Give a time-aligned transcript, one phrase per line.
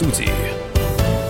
[0.00, 0.30] студии.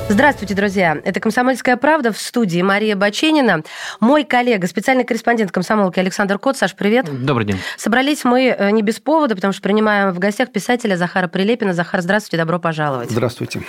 [0.08, 0.96] Здравствуйте, друзья.
[1.04, 3.62] Это «Комсомольская правда» в студии Мария Баченина.
[3.98, 6.56] Мой коллега, специальный корреспондент комсомолки Александр Кот.
[6.56, 7.06] Саш, привет.
[7.24, 7.58] Добрый день.
[7.76, 11.74] Собрались мы э, не без повода, потому что принимаем в гостях писателя Захара Прилепина.
[11.74, 13.10] Захар, здравствуйте, добро пожаловать.
[13.10, 13.62] Здравствуйте.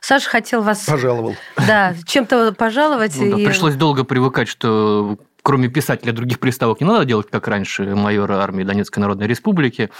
[0.00, 0.84] Саша хотел вас...
[0.84, 1.36] Пожаловал.
[1.66, 3.14] Да, чем-то пожаловать.
[3.16, 3.44] Ну, да, и...
[3.44, 8.64] Пришлось долго привыкать, что кроме писателя других приставок не надо делать, как раньше, майора армии
[8.64, 9.90] Донецкой Народной Республики,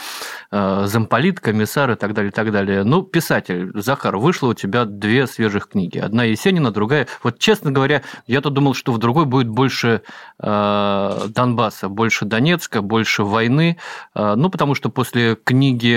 [0.50, 2.82] э, замполит, комиссар и так далее, и так далее.
[2.82, 5.98] Ну, писатель, Захар, вышло у тебя две свежих книги.
[5.98, 7.06] Одна Есенина, другая...
[7.23, 10.02] Вот, честно говоря, я-то думал, что в другой будет больше
[10.40, 13.76] э, Донбасса, больше Донецка, больше войны.
[14.16, 15.96] Э, ну, потому что после книги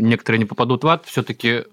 [0.00, 1.66] «Некоторые не попадут в ад» все таки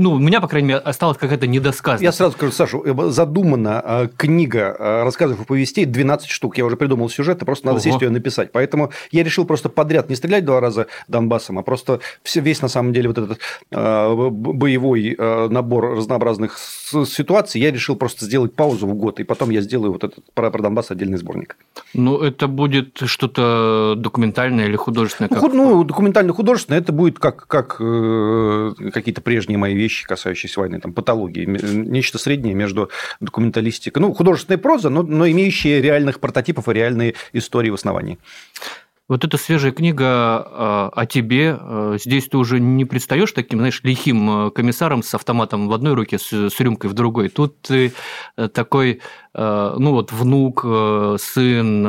[0.00, 2.02] ну, у меня, по крайней мере, осталась какая-то недосказанность.
[2.02, 6.56] Я сразу скажу, Сашу, э, задумана э, книга э, рассказов и повестей 12 штук.
[6.56, 7.84] Я уже придумал сюжет, просто надо Ого.
[7.84, 8.50] сесть ее написать.
[8.50, 12.00] Поэтому я решил просто подряд не стрелять два раза Донбассом, а просто
[12.34, 13.38] весь, на самом деле, вот этот
[13.70, 19.92] боевой набор разнообразных ситуаций, я решил просто сделать паузу в год, и потом я сделаю
[19.92, 21.58] вот этот про, про Донбасс отдельный сборник.
[21.92, 25.28] Ну, это будет что-то документальное или художественное?
[25.28, 25.42] Как...
[25.52, 31.44] Ну, документально-художественное, это будет как, как какие-то прежние мои вещи вещи, касающиеся войны, там, патологии,
[31.44, 37.70] нечто среднее между документалистикой, ну, художественная проза, но, но имеющие реальных прототипов и реальные истории
[37.70, 38.18] в основании.
[39.10, 41.58] Вот эта свежая книга а, о тебе.
[41.58, 45.94] А, здесь ты уже не предстаешь таким, знаешь, лихим а, комиссаром с автоматом в одной
[45.94, 47.28] руке, с, с рюмкой в другой.
[47.28, 47.92] Тут ты
[48.52, 49.00] такой,
[49.34, 50.64] ну вот, внук,
[51.20, 51.86] сын,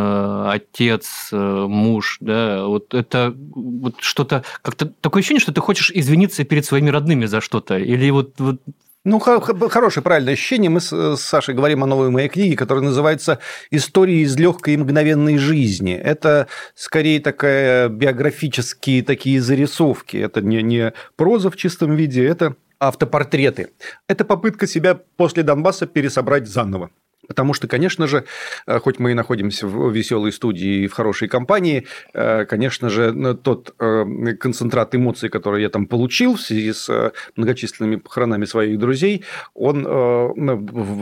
[0.47, 6.65] отец, муж, да, вот это вот что-то, как-то такое ощущение, что ты хочешь извиниться перед
[6.65, 8.61] своими родными за что-то, или вот, вот
[9.03, 10.69] ну, хорошее, правильное ощущение.
[10.69, 13.39] Мы с Сашей говорим о новой моей книге, которая называется
[13.71, 15.93] «Истории из легкой и мгновенной жизни».
[15.95, 20.17] Это скорее такая биографические такие зарисовки.
[20.17, 23.71] Это не, не проза в чистом виде, это автопортреты.
[24.07, 26.91] Это попытка себя после Донбасса пересобрать заново.
[27.31, 28.25] Потому что, конечно же,
[28.67, 33.37] э, хоть мы и находимся в веселой студии и в хорошей компании, э, конечно же,
[33.41, 39.23] тот э, концентрат эмоций, который я там получил в связи с многочисленными похоронами своих друзей,
[39.53, 39.83] он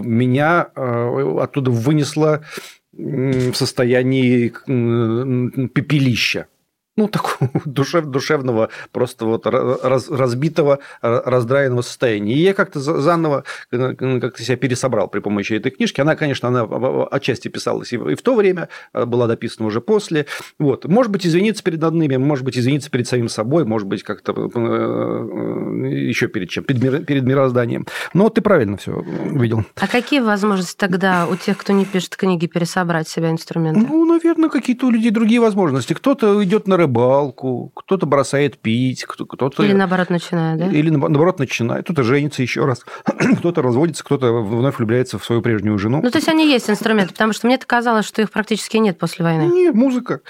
[0.05, 2.43] меня оттуда вынесло
[2.93, 4.53] в состоянии
[5.69, 6.45] пепелища
[6.99, 12.33] ну, такого душев, душевного, просто вот раз, разбитого, раздраенного состояния.
[12.33, 16.01] И я как-то заново как-то себя пересобрал при помощи этой книжки.
[16.01, 16.63] Она, конечно, она
[17.09, 20.25] отчасти писалась и в то время, а, была дописана уже после.
[20.59, 20.85] Вот.
[20.85, 24.49] Может быть, извиниться перед одними, может быть, извиниться перед самим собой, может быть, как-то э,
[24.55, 27.87] э, еще перед чем, перед мирозданием.
[28.13, 29.63] Но ты правильно все увидел.
[29.79, 33.85] А какие возможности тогда у тех, кто не пишет книги, пересобрать себя инструменты?
[33.87, 35.93] Ну, наверное, какие-то у людей другие возможности.
[35.93, 39.63] Кто-то идет на рыбу рыбалку, кто-то бросает пить, кто-то...
[39.63, 40.67] Или наоборот начинает, да?
[40.67, 41.85] Или наоборот начинает.
[41.85, 42.85] Кто-то женится еще раз,
[43.39, 46.01] кто-то разводится, кто-то вновь влюбляется в свою прежнюю жену.
[46.03, 49.23] Ну, то есть они есть инструменты, потому что мне казалось, что их практически нет после
[49.23, 49.43] войны.
[49.43, 50.21] Нет, музыка.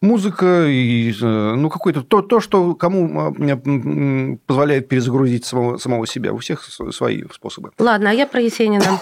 [0.00, 6.32] Музыка и, э, ну, какое-то то, то, что кому а, позволяет перезагрузить самого, самого себя.
[6.32, 7.70] У всех свои способы.
[7.78, 9.00] Ладно, а я про Есенина.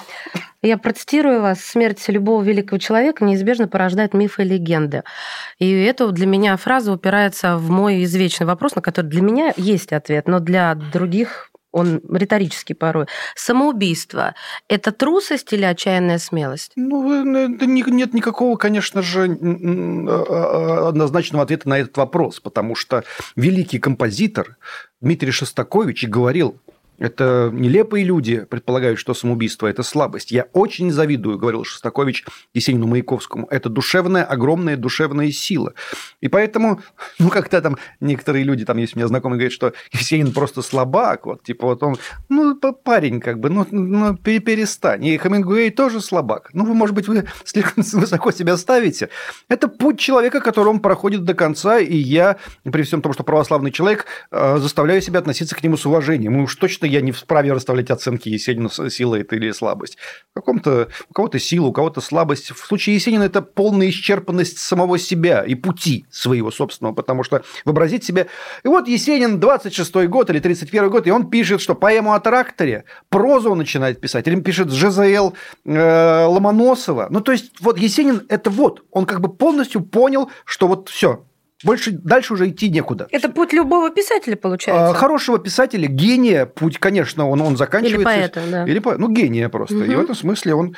[0.64, 1.60] Я процитирую вас.
[1.60, 5.02] «Смерть любого великого человека неизбежно порождает мифы и легенды».
[5.58, 9.92] И это для меня фраза упирается в мой извечный вопрос, на который для меня есть
[9.92, 13.06] ответ, но для других он риторический порой.
[13.34, 14.34] Самоубийство–
[14.68, 16.72] это трусость или отчаянная смелость?
[16.76, 23.02] Ну, нет никакого, конечно же, а, а, однозначного ответа на этот вопрос, потому что
[23.34, 24.56] великий композитор
[25.00, 26.60] Дмитрий Шостакович говорил,
[26.98, 30.30] это нелепые люди предполагают, что самоубийство– это слабость.
[30.30, 32.24] Я очень завидую, говорил Шостакович
[32.54, 33.46] Есенину Маяковскому.
[33.50, 35.74] Это душевная, огромная душевная сила.
[36.20, 36.80] И поэтому,
[37.18, 41.26] ну, как-то там некоторые люди, там есть у меня знакомые, говорят, что Есенин просто слабак.
[41.26, 41.96] Вот, типа, вот он,
[42.28, 45.04] ну, парень, как бы, ну, ну перестань.
[45.04, 46.50] И Хемингуэй тоже слабак.
[46.52, 49.08] Ну, вы, может быть, вы слишком высоко себя ставите.
[49.48, 53.70] Это путь человека, который он проходит до конца, и я, при всем том, что православный
[53.70, 56.34] человек, э, заставляю себя относиться к нему с уважением.
[56.34, 59.96] Мы уж точно что я не вправе расставлять оценки Есенину, сила это или слабость.
[60.32, 62.50] В каком-то, у кого-то сила, у кого-то слабость.
[62.50, 68.04] В случае Есенина это полная исчерпанность самого себя и пути своего собственного, потому что вообразить
[68.04, 68.26] себе...
[68.64, 72.84] И вот Есенин, 26-й год или 31-й год, и он пишет, что поэму о тракторе,
[73.08, 75.32] прозу он начинает писать, или пишет ЖЗЛ
[75.64, 77.06] э, Ломоносова.
[77.08, 81.24] Ну, то есть, вот Есенин– это вот, он как бы полностью понял, что вот все,
[81.64, 83.08] больше дальше уже идти некуда.
[83.10, 84.90] Это путь любого писателя, получается.
[84.90, 87.96] А, хорошего писателя, гения, путь, конечно, он, он заканчивается.
[87.96, 88.64] Или поэта, да.
[88.64, 88.96] Или по...
[88.96, 89.76] Ну, гения просто.
[89.76, 89.84] Угу.
[89.84, 90.76] И в этом смысле он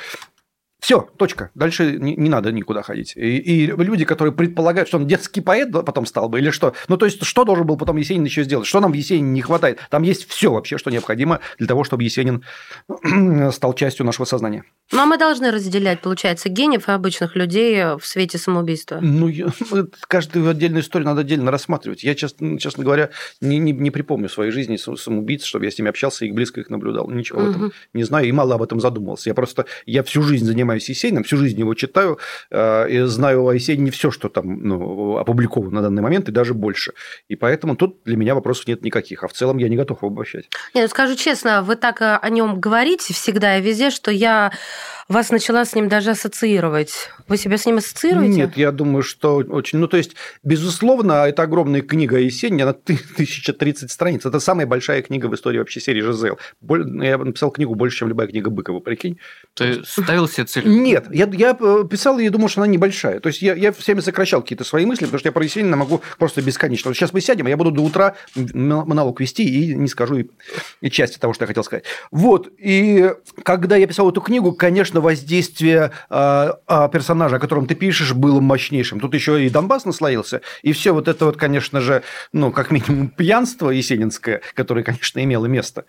[0.79, 1.49] Все, точка.
[1.55, 3.13] Дальше не, не надо никуда ходить.
[3.15, 6.73] И, и люди, которые предполагают, что он детский поэт потом стал бы, или что?
[6.87, 8.67] Ну, то есть, что должен был потом Есенин еще сделать?
[8.67, 9.79] Что нам в Есенине не хватает?
[9.89, 12.43] Там есть все вообще, что необходимо для того, чтобы Есенин
[13.51, 14.65] стал частью нашего сознания.
[14.91, 18.99] Ну, а мы должны разделять, получается, гениев и обычных людей в свете самоубийства.
[19.01, 19.47] Ну, я,
[20.07, 22.03] каждую отдельную историю надо отдельно рассматривать.
[22.03, 23.09] Я, честно, честно говоря,
[23.41, 26.61] не, не, не припомню в своей жизни самоубийц, чтобы я с ними общался и близко
[26.61, 27.09] их наблюдал.
[27.09, 27.47] Ничего угу.
[27.47, 29.29] об этом не знаю и мало об этом задумывался.
[29.29, 32.19] Я просто, я всю жизнь занимаюсь занимаюсь Есениным, всю жизнь его читаю,
[32.51, 36.53] э, и знаю о Есенине все, что там ну, опубликовано на данный момент, и даже
[36.53, 36.91] больше.
[37.29, 39.23] И поэтому тут для меня вопросов нет никаких.
[39.23, 40.49] А в целом я не готов обобщать.
[40.73, 44.51] Нет, ну, скажу честно, вы так о нем говорите всегда и везде, что я
[45.13, 47.09] вас начала с ним даже ассоциировать.
[47.27, 48.33] Вы себя с ним ассоциируете?
[48.33, 49.79] Нет, я думаю, что очень...
[49.79, 54.25] Ну, то есть, безусловно, это огромная книга «Есенин», она 1030 страниц.
[54.25, 56.37] Это самая большая книга в истории вообще серии «Жизел».
[56.61, 59.17] Я написал книгу больше, чем любая книга Быкова, прикинь.
[59.53, 60.67] Ты ставил себе цель?
[60.67, 63.21] Нет, я, я э, писал и думал, что она небольшая.
[63.21, 66.01] То есть, я, я всеми сокращал какие-то свои мысли, потому что я про Есенина могу
[66.17, 66.89] просто бесконечно.
[66.89, 70.25] Вот сейчас мы сядем, а я буду до утра монолог вести и не скажу и,
[70.81, 71.85] и части того, что я хотел сказать.
[72.11, 73.13] Вот, и
[73.43, 76.51] когда я писал эту книгу, конечно, конечно, воздействие э,
[76.91, 78.99] персонажа, о котором ты пишешь, было мощнейшим.
[78.99, 82.03] Тут еще и Донбасс наслоился, и все вот это вот, конечно же,
[82.33, 85.83] ну, как минимум, пьянство есенинское, которое, конечно, имело место.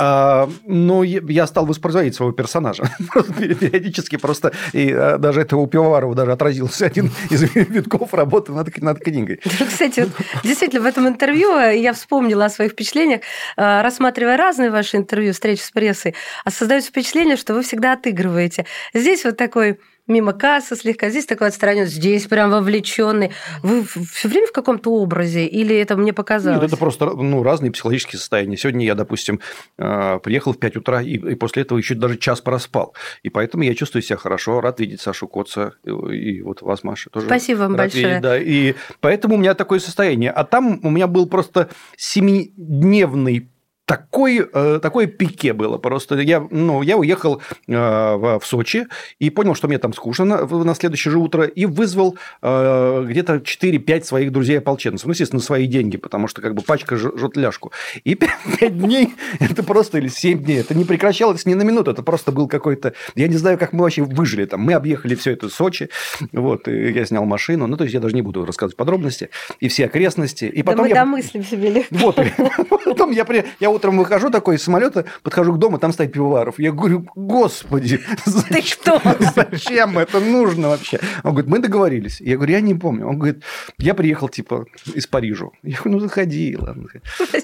[0.00, 2.84] А, но я стал воспроизводить своего персонажа.
[3.38, 8.76] Периодически просто, и а, даже это у Пивоварова даже отразился один из витков работы над,
[8.80, 9.40] над книгой.
[9.68, 10.10] Кстати, вот,
[10.44, 13.22] действительно, в этом интервью я вспомнила о своих впечатлениях,
[13.56, 16.14] а, рассматривая разные ваши интервью, встречи с прессой,
[16.44, 18.66] а создается впечатление, что вы всегда отыгрываете.
[18.94, 23.32] Здесь вот такой мимо кассы слегка, здесь такой отстранен, здесь прям вовлеченный.
[23.62, 26.60] Вы все время в каком-то образе или это мне показалось?
[26.60, 28.56] Нет, это просто ну, разные психологические состояния.
[28.56, 29.40] Сегодня я, допустим,
[29.78, 32.94] э, приехал в 5 утра и, и после этого еще даже час проспал.
[33.22, 37.10] И поэтому я чувствую себя хорошо, рад видеть Сашу Коца и, и вот вас, Маша,
[37.10, 37.26] тоже.
[37.26, 38.06] Спасибо вам большое.
[38.06, 38.38] Видеть, да.
[38.38, 40.30] И поэтому у меня такое состояние.
[40.30, 43.48] А там у меня был просто семидневный
[43.88, 46.16] такой, э, такое пике было просто.
[46.16, 48.86] Я, ну, я уехал э, в Сочи
[49.18, 54.04] и понял, что мне там скучно на, следующее же утро, и вызвал э, где-то 4-5
[54.04, 55.06] своих друзей-ополченцев.
[55.06, 57.72] Ну, естественно, свои деньги, потому что как бы пачка жжет ляжку.
[58.04, 62.02] И 5 дней, это просто, или 7 дней, это не прекращалось ни на минуту, это
[62.02, 62.92] просто был какой-то...
[63.14, 64.60] Я не знаю, как мы вообще выжили там.
[64.60, 65.88] Мы объехали все это Сочи,
[66.32, 69.30] вот, и я снял машину, ну, то есть я даже не буду рассказывать подробности,
[69.60, 70.44] и все окрестности.
[70.44, 70.94] И потом да мы я...
[70.94, 71.96] домыслим себе легко.
[71.96, 72.18] Вот,
[72.84, 73.26] потом я,
[73.60, 76.58] я утром выхожу такой из самолета, подхожу к дому, там стоит пивоваров.
[76.58, 78.00] Я говорю, господи,
[78.48, 79.00] ты что?
[79.36, 80.98] Зачем это нужно вообще?
[81.22, 82.20] Он говорит, мы договорились.
[82.20, 83.06] Я говорю, я не помню.
[83.06, 83.42] Он говорит,
[83.78, 85.46] я приехал типа из Парижа.
[85.62, 86.88] Я говорю, ну заходи, ладно.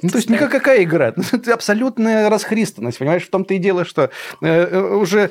[0.02, 1.12] Ну, то есть никакая игра.
[1.16, 3.22] Ну, это абсолютная расхристанность, понимаешь?
[3.22, 4.10] В том-то и дело, что
[4.42, 5.30] э, э, уже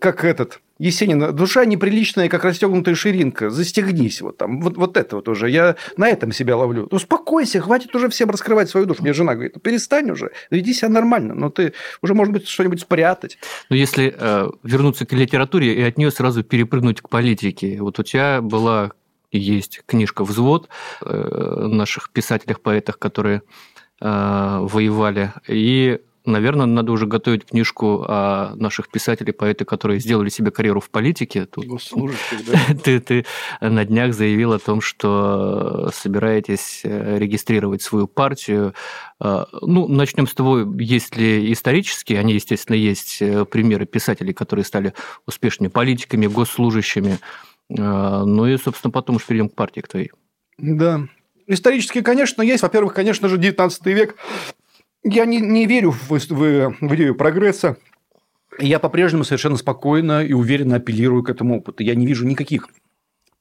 [0.00, 5.28] как этот Есенин, душа неприличная, как расстегнутая ширинка, застегнись вот там, вот, вот это вот
[5.28, 6.88] уже, я на этом себя ловлю.
[6.90, 9.02] Успокойся, хватит уже всем раскрывать свою душу.
[9.02, 11.72] Мне жена говорит, ну, перестань уже, веди себя нормально, но ты
[12.02, 13.38] уже, может быть, что-нибудь спрятать.
[13.70, 18.02] Ну, если э, вернуться к литературе и от нее сразу перепрыгнуть к политике, вот у
[18.02, 18.90] тебя была
[19.30, 20.68] есть книжка «Взвод»
[21.00, 23.42] э, наших писателях, поэтах, которые
[24.00, 30.50] э, воевали, и наверное, надо уже готовить книжку о наших писателей, поэты, которые сделали себе
[30.50, 31.46] карьеру в политике.
[31.46, 31.66] Тут
[32.46, 32.58] да?
[32.82, 33.26] ты, ты
[33.60, 38.74] на днях заявил о том, что собираетесь э, регистрировать свою партию.
[39.18, 44.64] А, ну, начнем с того, есть ли исторические, они, естественно, есть э, примеры писателей, которые
[44.64, 44.94] стали
[45.26, 47.18] успешными политиками, госслужащими.
[47.68, 50.10] Ну и, собственно, потом уж перейдем к партии к твоей.
[50.58, 51.06] Да,
[51.46, 52.62] Исторически, конечно, есть.
[52.62, 54.16] Во-первых, конечно же, 19 век
[55.04, 57.76] я не, не верю в, в, в идею прогресса.
[58.58, 61.82] Я по-прежнему совершенно спокойно и уверенно апеллирую к этому опыту.
[61.82, 62.68] Я не вижу никаких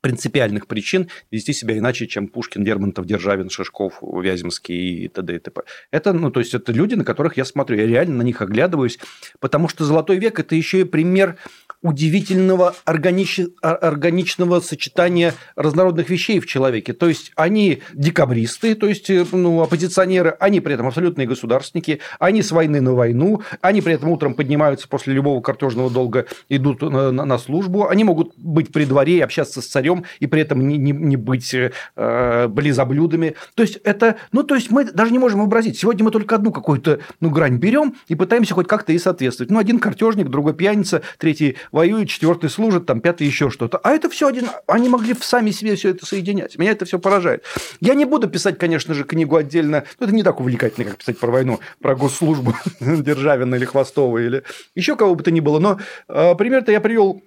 [0.02, 5.36] принципиальных причин вести себя иначе, чем Пушкин, Лермонтов, Державин, Шишков, Вяземский и т.д.
[5.36, 5.62] и т.п.
[5.92, 9.00] Это, ну, то есть, это люди, на которых я смотрю, я реально на них оглядываюсь,
[9.40, 11.38] потому что Золотой век– это еще и пример
[11.82, 13.40] удивительного органич...
[13.62, 16.94] органичного сочетания разнородных вещей в человеке.
[16.94, 22.42] То есть, они декабристы, то есть, э, ну, оппозиционеры, они при этом абсолютные государственники, они
[22.42, 27.12] с войны на войну, они при этом утром поднимаются после любого картежного долга, идут на,
[27.12, 30.68] на, на службу, они могут быть при дворе и общаться с царем, и при этом
[30.68, 33.36] не, не, не быть э, близоблюдами.
[33.56, 35.78] То есть, это, ну, то есть, мы даже не можем вообразить.
[35.78, 39.52] Сегодня мы только одну какую-то, ну, грань берем и пытаемся хоть как-то и соответствовать.
[39.52, 43.78] Ну, один картежник, другой пьяница, третий воюет, четвертый служит, там пятый еще что-то.
[43.78, 44.48] А это все один.
[44.68, 46.58] Они могли сами себе все это соединять.
[46.58, 47.44] Меня это все поражает.
[47.80, 49.84] Я не буду писать, конечно же, книгу отдельно.
[50.00, 54.44] Ну, это не так увлекательно, как писать про войну, про госслужбу Державина или Хвостова или
[54.76, 55.60] еще кого бы то ни было.
[55.60, 57.24] Но э, пример-то я привел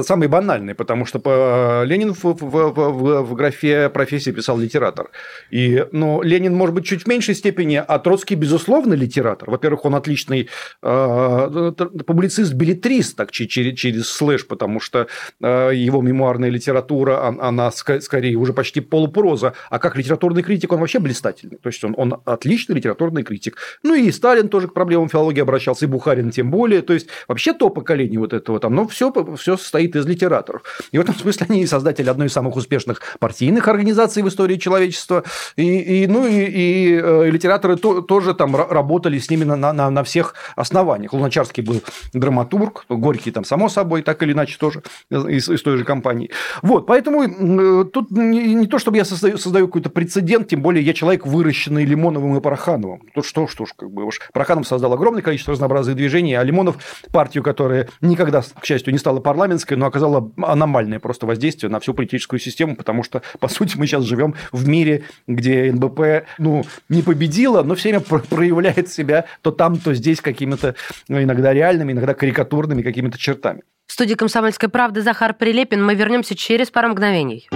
[0.00, 1.82] самый банальный, потому что по...
[1.84, 5.10] Ленин в, в, в, в графе профессии писал литератор.
[5.50, 9.50] И, ну, Ленин, может быть, чуть в меньшей степени, а Троцкий, безусловно, литератор.
[9.50, 10.48] Во-первых, он отличный
[10.82, 11.72] э,
[12.06, 15.08] публицист-билетрист, так через, через слэш, потому что
[15.42, 21.00] э, его мемуарная литература, она скорее уже почти полупроза, а как литературный критик он вообще
[21.00, 21.58] блистательный.
[21.58, 23.58] То есть, он, он отличный литературный критик.
[23.82, 26.80] Ну, и Сталин тоже к проблемам филологии обращался, и Бухарин тем более.
[26.80, 30.62] То есть, вообще то поколение вот этого там, но все, все состоит состоит из литераторов.
[30.92, 35.24] И в этом смысле они создатели одной из самых успешных партийных организаций в истории человечества.
[35.56, 39.90] И, и, ну, и, и, э, литераторы то, тоже там работали с ними на, на,
[39.90, 41.12] на всех основаниях.
[41.12, 45.84] Луначарский был драматург, Горький там, само собой, так или иначе тоже из, из той же
[45.84, 46.30] компании.
[46.62, 50.84] Вот, поэтому э, тут не, не то, чтобы я создаю, создаю какой-то прецедент, тем более
[50.84, 53.02] я человек, выращенный Лимоновым и Порохановым.
[53.14, 56.76] Тут что, что ж, как бы уж Пороханов создал огромное количество разнообразных движений, а Лимонов
[57.12, 61.80] партию, которая никогда, к счастью, не стала парламентской, политическое, но оказало аномальное просто воздействие на
[61.80, 66.64] всю политическую систему, потому что, по сути, мы сейчас живем в мире, где НБП ну,
[66.88, 70.74] не победила, но все время проявляет себя то там, то здесь какими-то
[71.08, 73.62] ну, иногда реальными, иногда карикатурными какими-то чертами.
[73.86, 75.84] В студии «Комсомольской правды» Захар Прилепин.
[75.84, 77.48] Мы вернемся через пару мгновений.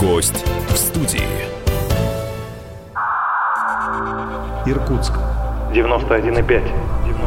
[0.00, 1.22] Гость в студии.
[4.66, 5.14] Иркутск.
[5.74, 6.91] 91,5.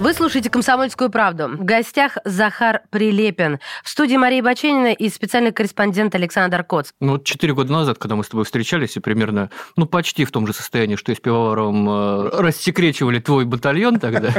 [0.00, 1.48] Вы слушаете «Комсомольскую правду».
[1.48, 3.58] В гостях Захар Прилепин.
[3.84, 6.92] В студии Мария Баченина и специальный корреспондент Александр Коц.
[7.00, 10.30] Ну, вот четыре года назад, когда мы с тобой встречались, и примерно, ну, почти в
[10.30, 14.32] том же состоянии, что и с пивоваром, э, рассекречивали твой батальон тогда.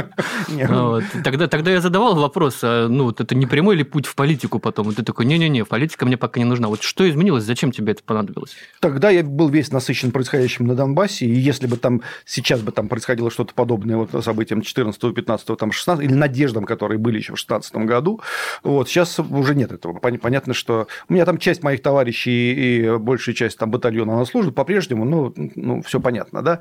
[1.22, 4.58] Тогда, тогда я задавал вопрос, а, ну, вот это не прямой ли путь в политику
[4.58, 4.86] потом?
[4.86, 6.66] Вот ты такой, не-не-не, политика мне пока не нужна.
[6.66, 8.56] Вот что изменилось, зачем тебе это понадобилось?
[8.80, 12.88] Тогда я был весь насыщен происходящим на Донбассе, и если бы там сейчас бы там
[12.88, 17.74] происходило что-то подобное вот событиям 14-15 там 16, или надеждам, которые были еще в 16
[17.76, 18.20] году.
[18.62, 19.94] Вот, сейчас уже нет этого.
[19.98, 24.52] Понятно, что у меня там часть моих товарищей и большая часть там батальона на службе
[24.52, 26.60] по-прежнему, ну, ну, все понятно, да.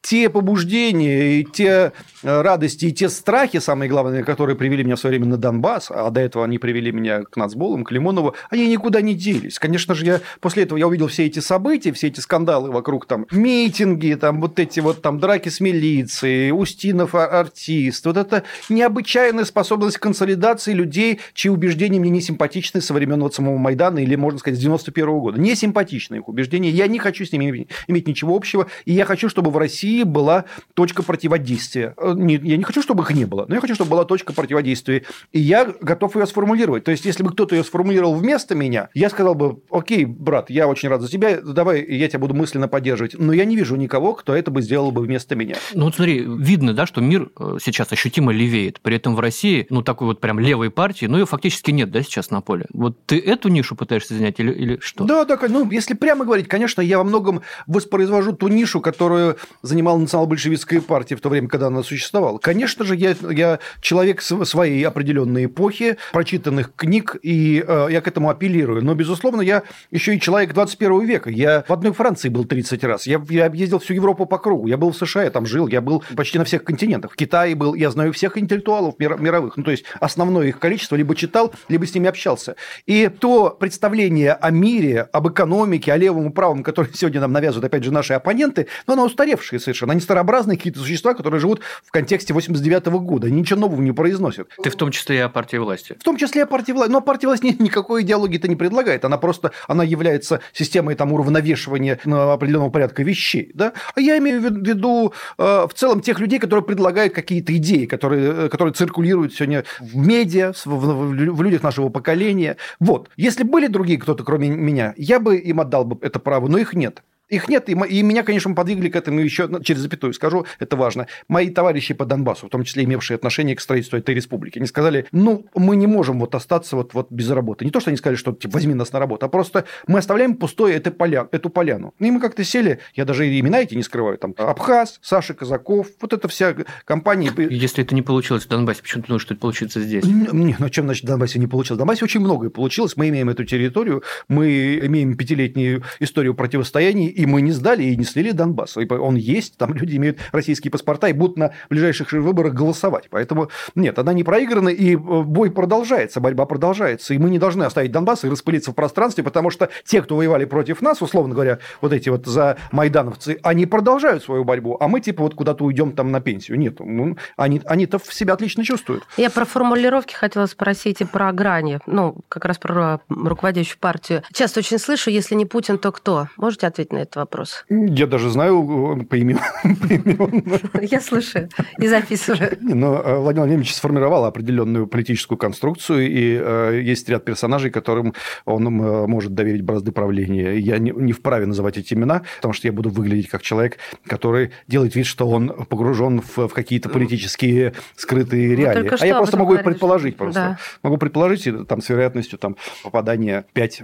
[0.00, 5.00] Те побуждения, и те э, радости, и те страхи, самые главные, которые привели меня в
[5.00, 8.68] свое время на Донбасс, а до этого они привели меня к Нацболам, к Лимонову, они
[8.68, 9.58] никуда не делись.
[9.58, 13.26] Конечно же, я после этого я увидел все эти события, все эти скандалы вокруг там
[13.30, 19.44] митинги, там вот эти вот там драки с милицией, Устинов артист, вот это это необычайная
[19.44, 24.38] способность консолидации людей, чьи убеждения мне не симпатичны со времен вот самого Майдана или, можно
[24.38, 25.40] сказать, с 91 -го года.
[25.40, 26.70] Не симпатичны их убеждения.
[26.70, 28.66] Я не хочу с ними иметь ничего общего.
[28.84, 31.94] И я хочу, чтобы в России была точка противодействия.
[31.98, 35.04] Э, я не хочу, чтобы их не было, но я хочу, чтобы была точка противодействия.
[35.32, 36.84] И я готов ее сформулировать.
[36.84, 40.68] То есть, если бы кто-то ее сформулировал вместо меня, я сказал бы, окей, брат, я
[40.68, 43.18] очень рад за тебя, давай я тебя буду мысленно поддерживать.
[43.18, 45.56] Но я не вижу никого, кто это бы сделал бы вместо меня.
[45.74, 48.80] Ну вот смотри, видно, да, что мир э, сейчас ощутимо ощутимо левеет.
[48.80, 52.02] При этом в России, ну, такой вот прям левой партии, ну, ее фактически нет, да,
[52.02, 52.66] сейчас на поле.
[52.72, 55.04] Вот ты эту нишу пытаешься занять или, или что?
[55.04, 59.98] Да, да, ну, если прямо говорить, конечно, я во многом воспроизвожу ту нишу, которую занимала
[59.98, 62.38] национал-большевистская партия в то время, когда она существовала.
[62.38, 68.30] Конечно же, я, я человек своей определенной эпохи, прочитанных книг, и э, я к этому
[68.30, 68.84] апеллирую.
[68.84, 71.30] Но, безусловно, я еще и человек 21 века.
[71.30, 73.06] Я в одной Франции был 30 раз.
[73.06, 74.66] Я, я объездил всю Европу по кругу.
[74.66, 77.12] Я был в США, я там жил, я был почти на всех континентах.
[77.12, 79.56] В Китае был, я знаю всех интеллектуалов мировых.
[79.56, 82.56] Ну, то есть, основное их количество либо читал, либо с ними общался.
[82.86, 87.64] И то представление о мире, об экономике, о левом и правом, которое сегодня нам навязывают,
[87.64, 89.92] опять же, наши оппоненты, но оно устаревшее совершенно.
[89.92, 93.26] Они старообразные какие-то существа, которые живут в контексте 89 -го года.
[93.26, 94.48] Они ничего нового не произносят.
[94.62, 95.96] Ты в том числе и о партии власти.
[95.98, 96.92] В том числе и о партии власти.
[96.92, 99.04] Но партия власти никакой идеологии-то не предлагает.
[99.04, 103.50] Она просто она является системой там, уравновешивания определенного порядка вещей.
[103.54, 103.72] Да?
[103.94, 108.01] А я имею в виду э, в целом тех людей, которые предлагают какие-то идеи, которые
[108.02, 112.56] Э, которые циркулируют сегодня в медиа, в, в, в людях нашего поколения.
[112.80, 113.08] Вот.
[113.16, 116.74] Если были другие кто-то, кроме меня, я бы им отдал бы это право, но их
[116.74, 117.02] нет.
[117.32, 121.06] Их нет, и, и меня, конечно, подвигли к этому еще через запятую скажу, это важно.
[121.28, 125.06] Мои товарищи по Донбассу, в том числе имевшие отношение к строительству этой республики, они сказали,
[125.12, 127.64] ну, мы не можем вот остаться вот, вот без работы.
[127.64, 130.36] Не то, что они сказали, что типа, возьми нас на работу, а просто мы оставляем
[130.36, 131.94] пустой это поля, эту поляну.
[131.98, 136.12] И мы как-то сели, я даже имена эти не скрываю, там Абхаз, Саша Казаков, вот
[136.12, 137.32] эта вся компания.
[137.48, 140.04] Если это не получилось в Донбассе, почему ты думаешь, что это получится здесь?
[140.04, 141.76] Не, ну, чем, значит, в Донбассе не получилось?
[141.76, 142.94] В Донбассе очень многое получилось.
[142.96, 148.04] Мы имеем эту территорию, мы имеем пятилетнюю историю противостояний, и мы не сдали и не
[148.04, 148.76] слили Донбасс.
[148.76, 153.08] Он есть, там люди имеют российские паспорта и будут на ближайших выборах голосовать.
[153.10, 157.14] Поэтому нет, она не проиграна, и э, бой продолжается, борьба продолжается.
[157.14, 160.44] И мы не должны оставить Донбасс и распылиться в пространстве, потому что те, кто воевали
[160.44, 165.00] против нас, условно говоря, вот эти вот за майдановцы, они продолжают свою борьбу, а мы
[165.00, 166.58] типа вот куда-то уйдем там на пенсию.
[166.58, 169.04] Нет, ну, они, они-то в себя отлично чувствуют.
[169.16, 171.80] Я про формулировки хотела спросить и про грани.
[171.86, 174.22] Ну, как раз про руководящую партию.
[174.32, 176.28] Часто очень слышу, если не Путин, то кто?
[176.36, 177.64] Можете ответить на этот вопрос?
[177.68, 179.42] Я даже знаю э, по именам.
[180.80, 182.56] Я слушаю и записываю.
[182.60, 188.64] Но э, Владимир Владимирович сформировал определенную политическую конструкцию, и э, есть ряд персонажей, которым он
[188.64, 190.58] может доверить бразды правления.
[190.58, 194.94] Я не вправе называть эти имена, потому что я буду выглядеть как человек, который делает
[194.94, 198.90] вид, что он погружен в какие-то политические скрытые реалии.
[198.98, 200.58] А я просто могу предположить просто.
[200.82, 203.82] Могу предположить, там с вероятностью там попадания 5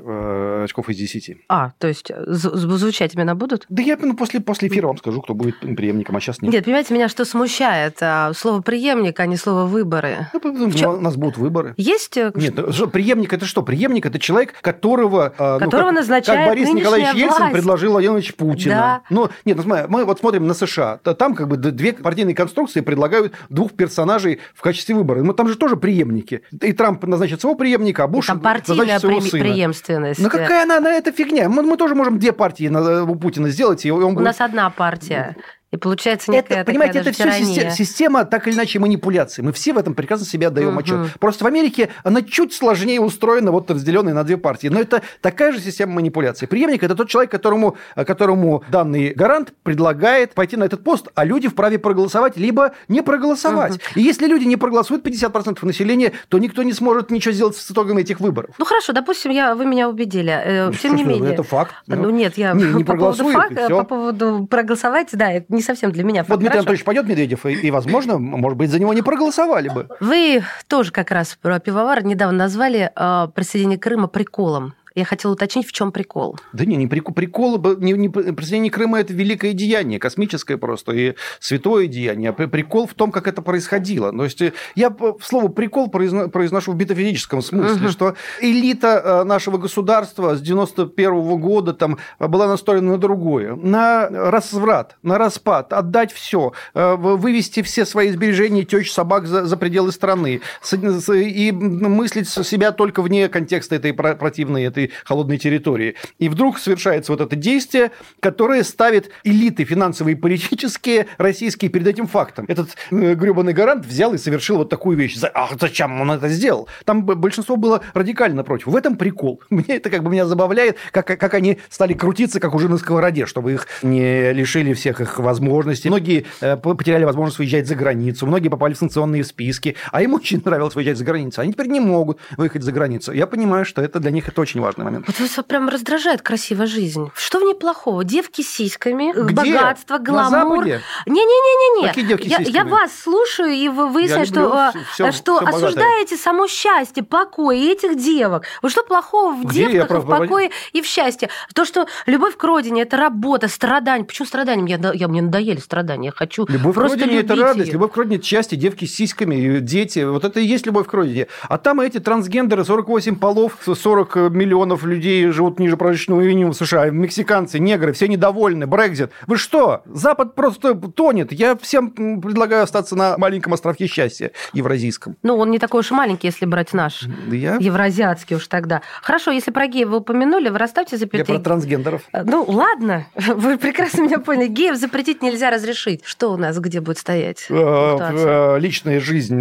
[0.65, 1.37] очков из 10.
[1.49, 3.67] А, то есть звучать имена будут?
[3.69, 6.53] Да я ну, после, после эфира вам скажу, кто будет преемником, а сейчас нет.
[6.53, 7.99] Нет, понимаете, меня что смущает?
[8.01, 10.29] А, слово преемник, а не слово выборы.
[10.43, 10.95] Ну, чем...
[10.95, 11.75] У нас будут выборы.
[11.77, 12.17] Есть?
[12.17, 13.63] Э, нет, что, преемник это что?
[13.63, 17.39] Преемник это человек, которого, а, которого ну, как, назначает как Борис Николаевич власть.
[17.39, 18.75] Ельцин предложил Владимирович Путина.
[18.75, 19.03] Да.
[19.11, 20.99] Ну, нет, ну, смотри, мы вот смотрим на США.
[20.99, 25.23] Там как бы две партийные конструкции предлагают двух персонажей в качестве выбора.
[25.23, 26.43] Но там же тоже преемники.
[26.61, 29.43] И Трамп назначит своего преемника, а Буш там назначит своего сына.
[29.43, 30.21] преемственность.
[30.21, 31.49] Ну какая она, она это фигня?
[31.49, 32.69] Мы, мы тоже можем две партии
[33.03, 33.85] у Путина сделать.
[33.85, 34.25] И он у будет...
[34.25, 35.37] нас одна партия.
[35.71, 39.43] И получается некая это, понимаете, это все система, система так или иначе манипуляции.
[39.43, 40.81] Мы все в этом прекрасно себе отдаем угу.
[40.81, 41.21] отчет.
[41.21, 44.69] Просто в Америке она чуть сложнее устроена, вот разделенная на две партии.
[44.69, 46.47] Но это такая же система манипуляции.
[46.47, 51.49] Преемник это тот человек, которому, которому данный гарант предлагает пойти на этот пост, а люди
[51.49, 53.77] вправе проголосовать либо не проголосовать.
[53.77, 53.83] Угу.
[53.97, 58.01] И если люди не проголосуют 50% населения, то никто не сможет ничего сделать с итогами
[58.01, 58.55] этих выборов.
[58.59, 60.33] Ну хорошо, допустим, я, вы меня убедили.
[60.33, 61.35] Э, тем не менее.
[61.35, 61.75] Это факт.
[61.87, 66.05] Ну, нет, я не, не по, поводу факта, по поводу проголосовать, да, не совсем для
[66.05, 66.25] меня.
[66.27, 69.89] Вот Дмитрий Анатольевич пойдет Медведев, и, и, возможно, может быть, за него не проголосовали бы.
[70.01, 74.75] Вы тоже как раз про пивовар недавно назвали э, присоединение Крыма приколом.
[74.99, 76.41] Я хотела уточнить, в чем прикол.
[76.53, 77.15] Да не, не прикол.
[77.15, 82.31] Прикол, не, не, присоединение Крыма– это великое деяние, космическое просто, и святое деяние.
[82.31, 84.11] А прикол в том, как это происходило.
[84.11, 84.43] То есть
[84.75, 87.93] я слово «прикол» произношу в метафизическом смысле, угу.
[87.93, 93.55] что элита э, нашего государства с 91 -го года там была настроена на другое.
[93.55, 99.57] На разврат, на распад, отдать все, э, вывести все свои сбережения тещ собак за, за
[99.57, 100.41] пределы страны
[100.73, 105.95] и мыслить себя только вне контекста этой противной, этой холодной территории.
[106.19, 112.07] И вдруг совершается вот это действие, которое ставит элиты финансовые и политические российские перед этим
[112.07, 112.45] фактом.
[112.49, 115.17] Этот э, гребаный гарант взял и совершил вот такую вещь.
[115.35, 116.69] А зачем он это сделал?
[116.85, 118.67] Там большинство было радикально против.
[118.67, 119.43] В этом прикол.
[119.51, 123.27] Мне это как бы меня забавляет, как, как они стали крутиться, как уже на сковороде,
[123.27, 125.89] чтобы их не лишили всех их возможностей.
[125.89, 130.43] Многие э, потеряли возможность выезжать за границу, многие попали в санкционные списки, а им очень
[130.45, 131.41] нравилось выезжать за границу.
[131.41, 133.13] Они теперь не могут выехать за границу.
[133.13, 135.07] Я понимаю, что это для них это очень важно важный момент.
[135.07, 137.11] Вот вас прям раздражает красивая жизнь.
[137.15, 138.05] Что в ней плохого?
[138.05, 139.35] Девки с сиськами, Где?
[139.35, 140.65] богатство, гламур.
[140.65, 141.89] Не-не-не-не-не.
[141.89, 146.47] Какие девки я, я вас слушаю, и вы выясняете, что, все, что все осуждаете само
[146.47, 148.45] счастье, покой этих девок.
[148.63, 151.29] Вот что плохого в Где девках, в покое и в счастье?
[151.55, 154.05] То, что любовь к родине– это работа, страдания.
[154.05, 154.67] Почему страданием?
[154.67, 156.07] Я, я, мне надоели страдания.
[156.07, 157.73] Я хочу любовь просто к родине– это радость.
[157.73, 160.01] Любовь к родине– это счастье, девки с сиськами, дети.
[160.01, 161.27] Вот это и есть любовь к родине.
[161.49, 166.57] А там эти трансгендеры, 48 полов, 40 миллионов миллионов людей живут ниже прожиточного минимума в
[166.57, 169.11] США, мексиканцы, негры, все недовольны, Брекзит.
[169.27, 169.83] Вы что?
[169.87, 171.33] Запад просто тонет.
[171.33, 175.17] Я всем предлагаю остаться на маленьком островке счастья евразийском.
[175.23, 177.05] Ну, он не такой уж и маленький, если брать наш.
[177.31, 177.57] Я...
[177.61, 178.83] Евразиатский уж тогда.
[179.03, 181.21] Хорошо, если про геев вы упомянули, вы расставьте запятые.
[181.21, 182.03] Я про трансгендеров.
[182.13, 184.49] Э, ну, ладно, вы прекрасно меня поняли.
[184.49, 186.03] Геев запретить нельзя разрешить.
[186.05, 187.47] Что у нас где будет стоять?
[187.49, 189.41] Э, э, личная жизнь,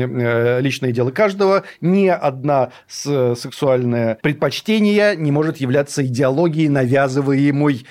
[0.62, 1.64] личное дело каждого.
[1.82, 7.86] Ни одна сексуальное предпочтение не может являться идеологией, навязываемой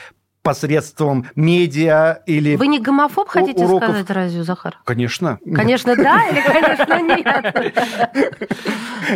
[0.46, 2.54] посредством медиа или...
[2.54, 3.88] Вы не гомофоб хотите уроков...
[3.88, 4.78] сказать, разве, Захар?
[4.84, 5.40] Конечно.
[5.54, 7.76] Конечно, да или, конечно, нет?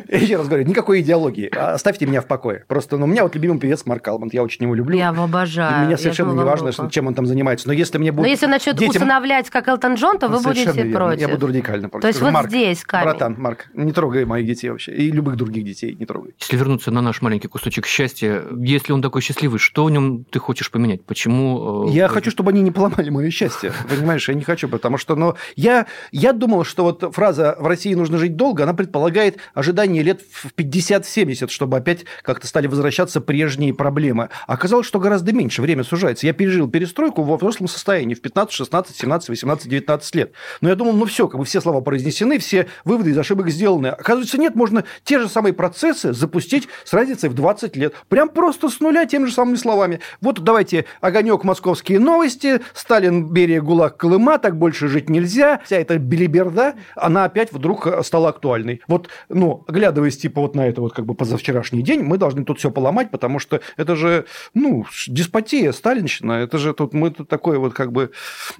[0.08, 1.48] Еще раз говорю, никакой идеологии.
[1.54, 2.64] Оставьте меня в покое.
[2.66, 4.98] Просто, ну, у меня вот любимый певец Марк Алманд, я очень его люблю.
[4.98, 5.84] Я его обожаю.
[5.84, 7.68] И мне совершенно не важно, чем он там занимается.
[7.68, 8.26] Но если мне будут...
[8.26, 8.96] Но если он начнет детям...
[9.02, 10.92] усыновлять, как Элтон Джон, то вы будете верно.
[10.92, 11.20] против.
[11.20, 12.02] Я буду радикально против.
[12.02, 13.04] То есть вот Марк, здесь камень.
[13.04, 14.92] Братан, Марк, не трогай моих детей вообще.
[14.92, 16.34] И любых других детей не трогай.
[16.40, 20.40] Если вернуться на наш маленький кусочек счастья, если он такой счастливый, что в нем ты
[20.40, 21.04] хочешь поменять?
[21.04, 21.19] Почему?
[21.26, 23.72] Я хочу, чтобы они не поломали мое счастье.
[23.88, 27.94] Понимаешь, я не хочу, потому что, но я, я думал, что вот фраза «в России
[27.94, 33.74] нужно жить долго», она предполагает ожидание лет в 50-70, чтобы опять как-то стали возвращаться прежние
[33.74, 34.30] проблемы.
[34.46, 36.26] Оказалось, что гораздо меньше, время сужается.
[36.26, 40.32] Я пережил перестройку во взрослом состоянии в 15, 16, 17, 18, 19 лет.
[40.60, 43.88] Но я думал, ну все, как бы все слова произнесены, все выводы из ошибок сделаны.
[43.88, 47.94] Оказывается, нет, можно те же самые процессы запустить с разницей в 20 лет.
[48.08, 50.00] Прям просто с нуля теми же самыми словами.
[50.20, 55.60] Вот давайте огонек московские новости, Сталин, Берия, ГУЛАГ, Колыма, так больше жить нельзя.
[55.64, 58.80] Вся эта белиберда, она опять вдруг стала актуальной.
[58.88, 62.58] Вот, ну, оглядываясь типа вот на это вот как бы позавчерашний день, мы должны тут
[62.58, 67.58] все поломать, потому что это же, ну, деспотия, сталинщина, это же тут мы тут такое
[67.58, 68.10] вот как бы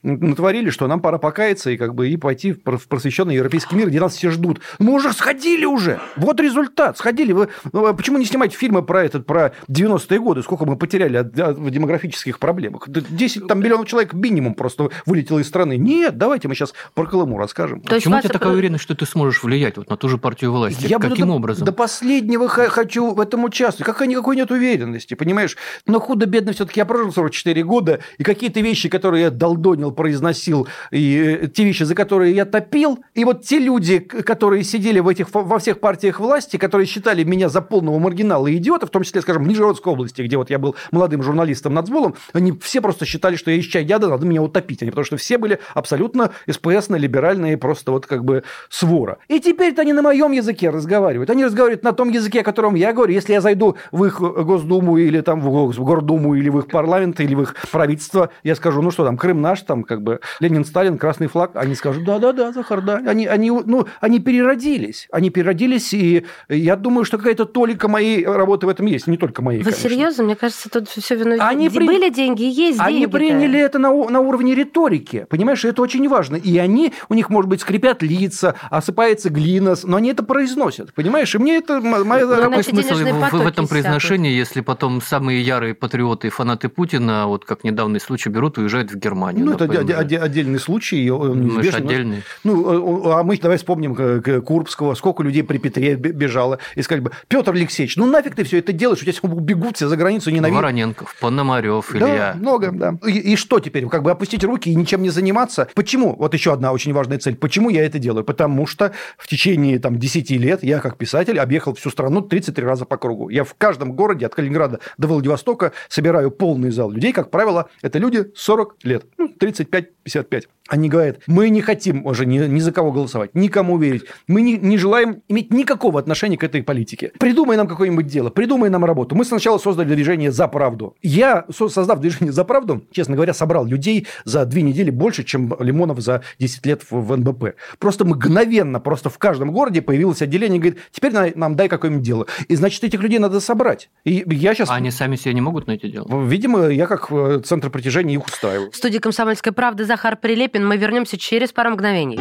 [0.03, 4.01] натворили, что нам пора покаяться и как бы и пойти в просвещенный европейский мир, где
[4.01, 4.61] нас все ждут.
[4.79, 6.01] Мы уже сходили уже.
[6.17, 6.99] Вот результат.
[6.99, 7.33] Сходили.
[7.33, 7.49] Вы,
[7.95, 10.43] почему не снимать фильмы про этот, про 90-е годы?
[10.43, 12.89] Сколько мы потеряли от, от демографических проблемах?
[12.89, 15.77] 10 там, миллионов человек минимум просто вылетело из страны.
[15.77, 17.81] Нет, давайте мы сейчас про Колыму расскажем.
[17.81, 20.53] То Почему у тебя такая уверенность, что ты сможешь влиять вот на ту же партию
[20.53, 20.87] власти?
[20.87, 21.65] Я Каким до, образом?
[21.65, 23.87] До последнего хочу в этом участвовать.
[23.87, 25.57] Какой никакой нет уверенности, понимаешь?
[25.87, 31.39] Но худо-бедно все-таки я прожил 44 года, и какие-то вещи, которые я долдонил, произносил, и
[31.43, 35.29] э, те вещи, за которые я топил, и вот те люди, которые сидели в этих,
[35.33, 39.21] во всех партиях власти, которые считали меня за полного маргинала и идиота, в том числе,
[39.23, 43.37] скажем, в Нижегородской области, где вот я был молодым журналистом нацболом, они все просто считали,
[43.37, 44.83] что я из чая яда, надо меня утопить.
[44.83, 49.19] Они, потому что все были абсолютно СПСно-либеральные, просто вот как бы свора.
[49.29, 51.31] И теперь-то они на моем языке разговаривают.
[51.31, 53.13] Они разговаривают на том языке, о котором я говорю.
[53.13, 57.35] Если я зайду в их Госдуму или там в Гордуму или в их парламент или
[57.35, 60.99] в их правительство, я скажу, ну что там, Крым наш, там как бы Ленин, Сталин,
[60.99, 61.53] красный флаг.
[61.55, 62.97] Они скажут, да-да-да, Захар, да.
[63.07, 65.09] Они, они, ну, они переродились.
[65.11, 69.07] Они переродились, и я думаю, что какая-то толика моей работы в этом есть.
[69.07, 69.89] Не только моей, Вы конечно.
[69.89, 70.25] серьезно?
[70.25, 71.37] Мне кажется, тут все вино...
[71.41, 71.87] Они при...
[71.87, 72.97] Были деньги, есть деньги.
[72.97, 75.27] Они приняли это на, на уровне риторики.
[75.29, 76.37] Понимаешь, это очень важно.
[76.37, 80.93] И они, у них, может быть, скрипят лица, осыпается глина, но они это произносят.
[80.95, 81.35] Понимаешь?
[81.35, 81.81] И мне это...
[81.81, 82.27] Моя...
[82.27, 87.27] Ну, Какой смысл в, в этом произношении, если потом самые ярые патриоты и фанаты Путина,
[87.27, 89.45] вот как недавний случай, берут и уезжают в Германию?
[89.45, 89.65] Ну, это
[89.99, 91.11] отдельный случай.
[91.11, 92.23] Он ну, отдельный.
[92.45, 93.95] Ну, а мы давай вспомним
[94.43, 98.59] Курбского, сколько людей при Петре бежало, и сказали бы, Петр Алексеевич, ну нафиг ты все
[98.59, 100.57] это делаешь, у тебя бегут все за границу, ненавидят.
[100.57, 102.99] Вороненков, Пономарев, да, много, да.
[103.07, 103.87] И, и что теперь?
[103.89, 105.69] Как бы опустить руки и ничем не заниматься?
[105.75, 106.15] Почему?
[106.17, 107.37] Вот еще одна очень важная цель.
[107.37, 108.25] Почему я это делаю?
[108.25, 112.85] Потому что в течение там, 10 лет я, как писатель, объехал всю страну 33 раза
[112.85, 113.29] по кругу.
[113.29, 117.13] Я в каждом городе, от Калининграда до Владивостока, собираю полный зал людей.
[117.13, 120.45] Как правило, это люди 40 лет, ну, 35-55.
[120.69, 124.05] Они говорят, мы не хотим уже ни, ни за кого голосовать, никому верить.
[124.29, 127.13] Мы не, не желаем иметь никакого отношения к этой политике.
[127.19, 129.17] Придумай нам какое-нибудь дело, придумай нам работу.
[129.17, 130.95] Мы сначала создали движение «За правду».
[131.03, 131.45] Я,
[131.91, 136.23] создав движение «За правду», честно говоря, собрал людей за две недели больше, чем Лимонов за
[136.39, 137.57] 10 лет в, НБП.
[137.79, 142.27] Просто мгновенно, просто в каждом городе появилось отделение, говорит, теперь нам дай какое-нибудь дело.
[142.49, 143.91] И значит, этих людей надо собрать.
[144.05, 144.71] И я сейчас...
[144.71, 146.07] А они сами себе не могут найти дело?
[146.25, 148.71] Видимо, я как э, центр притяжения их устраиваю.
[148.71, 150.67] В студии «Комсомольская правда» Захар Прилепин.
[150.67, 152.21] Мы вернемся через пару мгновений.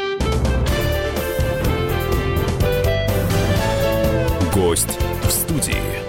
[4.54, 6.09] Гость в студии.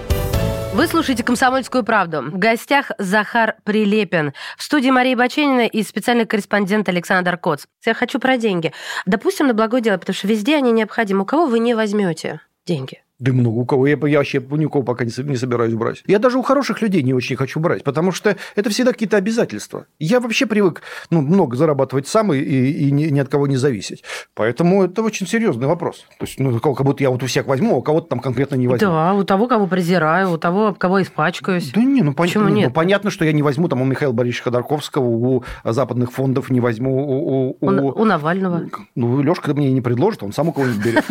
[0.73, 2.21] Вы слушаете «Комсомольскую правду».
[2.21, 4.31] В гостях Захар Прилепин.
[4.57, 7.65] В студии Мария Баченина и специальный корреспондент Александр Коц.
[7.85, 8.71] Я хочу про деньги.
[9.05, 11.23] Допустим, на благое дело, потому что везде они необходимы.
[11.23, 13.03] У кого вы не возьмете деньги?
[13.21, 13.85] Да много у кого.
[13.85, 16.01] Я, я вообще никого пока не, не собираюсь брать.
[16.07, 19.85] Я даже у хороших людей не очень хочу брать, потому что это всегда какие-то обязательства.
[19.99, 20.81] Я вообще привык
[21.11, 24.03] ну, много зарабатывать сам и, и, и ни, ни от кого не зависеть.
[24.33, 26.07] Поэтому это очень серьезный вопрос.
[26.17, 28.55] То есть, ну, как будто я вот у всех возьму, а у кого-то там конкретно
[28.55, 28.89] не возьму.
[28.89, 31.71] Да, у того, кого презираю, у того, кого испачкаюсь.
[31.73, 32.55] Да не, ну, Почему пон...
[32.55, 32.69] нет?
[32.69, 36.59] ну понятно, что я не возьму там у Михаила Борисовича Ходорковского, у западных фондов не
[36.59, 37.57] возьму, у...
[37.61, 38.63] У, у Навального.
[38.95, 41.05] Ну, Лешка мне не предложит, он сам у кого-нибудь берет.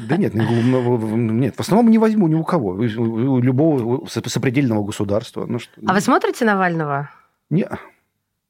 [0.00, 2.70] Да нет, ну, нет, в основном не возьму ни у кого.
[2.72, 5.46] У любого сопредельного государства.
[5.46, 5.72] Ну, что...
[5.86, 7.10] А вы смотрите Навального?
[7.50, 7.68] Не.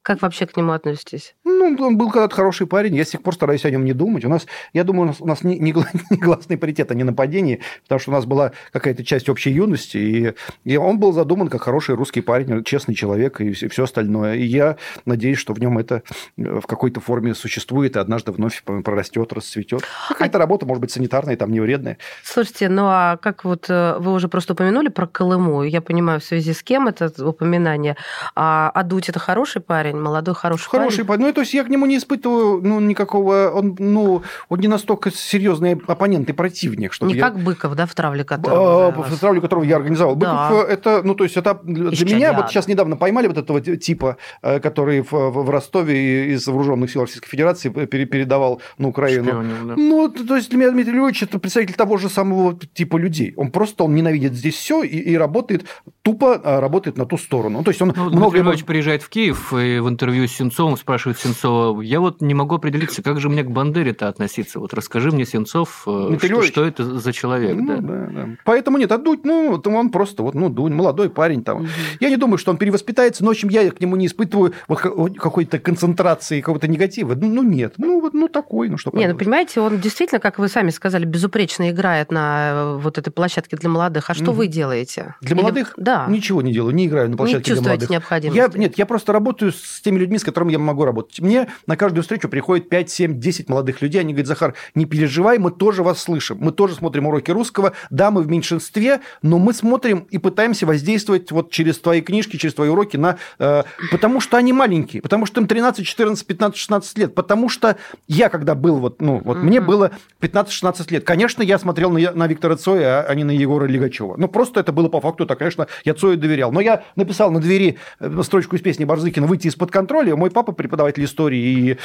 [0.01, 1.35] Как вообще к нему относитесь?
[1.57, 4.25] Ну, он был когда-то хороший парень, я с тех пор стараюсь о нем не думать.
[4.25, 5.73] У нас, я думаю, у нас, у нас не, не,
[6.09, 10.33] негласный паритет, а не нападение, потому что у нас была какая-то часть общей юности, и,
[10.63, 14.35] и он был задуман как хороший русский парень, честный человек и все, все остальное.
[14.35, 16.03] И я надеюсь, что в нем это
[16.37, 19.83] в какой-то форме существует, и однажды вновь прорастет, расцветет.
[20.07, 21.97] Какая-то работа, может быть, санитарная, там не вредная.
[22.23, 26.23] Слушайте, ну а как вот э, вы уже просто упомянули про Колыму, я понимаю, в
[26.23, 27.95] связи с кем это упоминание,
[28.35, 31.21] а, а Дудь это хороший парень, молодой хороший, хороший парень?
[31.21, 33.49] Ну, то есть я к нему не испытываю ну, никакого...
[33.55, 36.91] Он, ну, он не настолько серьезный оппонент и противник.
[36.91, 37.23] Чтобы не я...
[37.23, 38.87] как Быков, да, в травле которого?
[38.87, 40.17] А, в травле которого я организовал.
[40.17, 40.49] Да.
[40.49, 43.61] Быков это, ну, то есть это для Из меня, вот сейчас недавно поймали вот этого
[43.61, 49.23] типа, э, который в, в Ростове из вооруженных сил Российской Федерации пере- передавал на Украину.
[49.23, 49.75] Шпионил, да.
[49.77, 53.33] Ну, то есть для меня Дмитрий Львович это представитель того же самого типа людей.
[53.37, 55.63] Он просто он ненавидит здесь все и, и работает
[56.01, 57.59] тупо а, работает на ту сторону.
[57.59, 60.31] Ну, то есть он Ну, много Дмитрий Львович приезжает в Киев и в интервью с
[60.31, 64.59] Сенцовым спрашивает Сенцова, я вот не могу определиться, как же мне к Бандере-то относиться.
[64.59, 66.51] Вот расскажи мне, Сенцов, э, Дмитрий что, Львович.
[66.51, 67.55] что это за человек.
[67.57, 67.77] Ну, да.
[67.77, 68.29] да, да.
[68.45, 71.67] Поэтому нет, а Дудь, ну, он просто вот, ну, Дудь, молодой парень там.
[71.99, 74.79] Я не думаю, что он перевоспитается, но, в общем, я к нему не испытываю вот
[74.79, 77.15] ка- вот какой-то концентрации, какого-то негатива.
[77.15, 80.39] Ну, ну, нет, ну, вот, ну, такой, ну, что Не, ну понимаете, он действительно, как
[80.39, 84.09] вы сами сказали, безупречно играет на э, вот этой площадке для молодых.
[84.09, 84.33] А что Мгм.
[84.33, 85.15] вы делаете?
[85.21, 85.73] Для Или- молодых?
[85.77, 86.05] Да.
[86.07, 87.89] Ничего не делаю, не играю на площадке для чувствуете молодых.
[87.89, 88.37] необходимости?
[88.37, 91.18] Я, нет, я просто работаю с теми людьми, с которыми я могу работать.
[91.19, 94.01] Мне на каждую встречу приходит 5, 7, 10 молодых людей.
[94.01, 96.37] Они говорят, Захар, не переживай, мы тоже вас слышим.
[96.39, 97.73] Мы тоже смотрим уроки русского.
[97.89, 102.53] Да, мы в меньшинстве, но мы смотрим и пытаемся воздействовать вот через твои книжки, через
[102.53, 103.17] твои уроки на...
[103.39, 107.15] э, потому что они маленькие, потому что им 13, 14, 15, 16 лет.
[107.15, 107.77] Потому что
[108.07, 111.03] я, когда был, вот, ну, вот мне было 15-16 лет.
[111.03, 114.15] Конечно, я смотрел на, на Виктора Цоя, а не на Егора Лигачева.
[114.17, 115.39] Ну, просто это было по факту так.
[115.39, 116.51] Конечно, я Цою доверял.
[116.51, 120.15] Но я написал на двери э, строчку из песни Барзыкина «Выйти из-под контроля».
[120.15, 121.77] Мой папа, преподаватель истории, и э,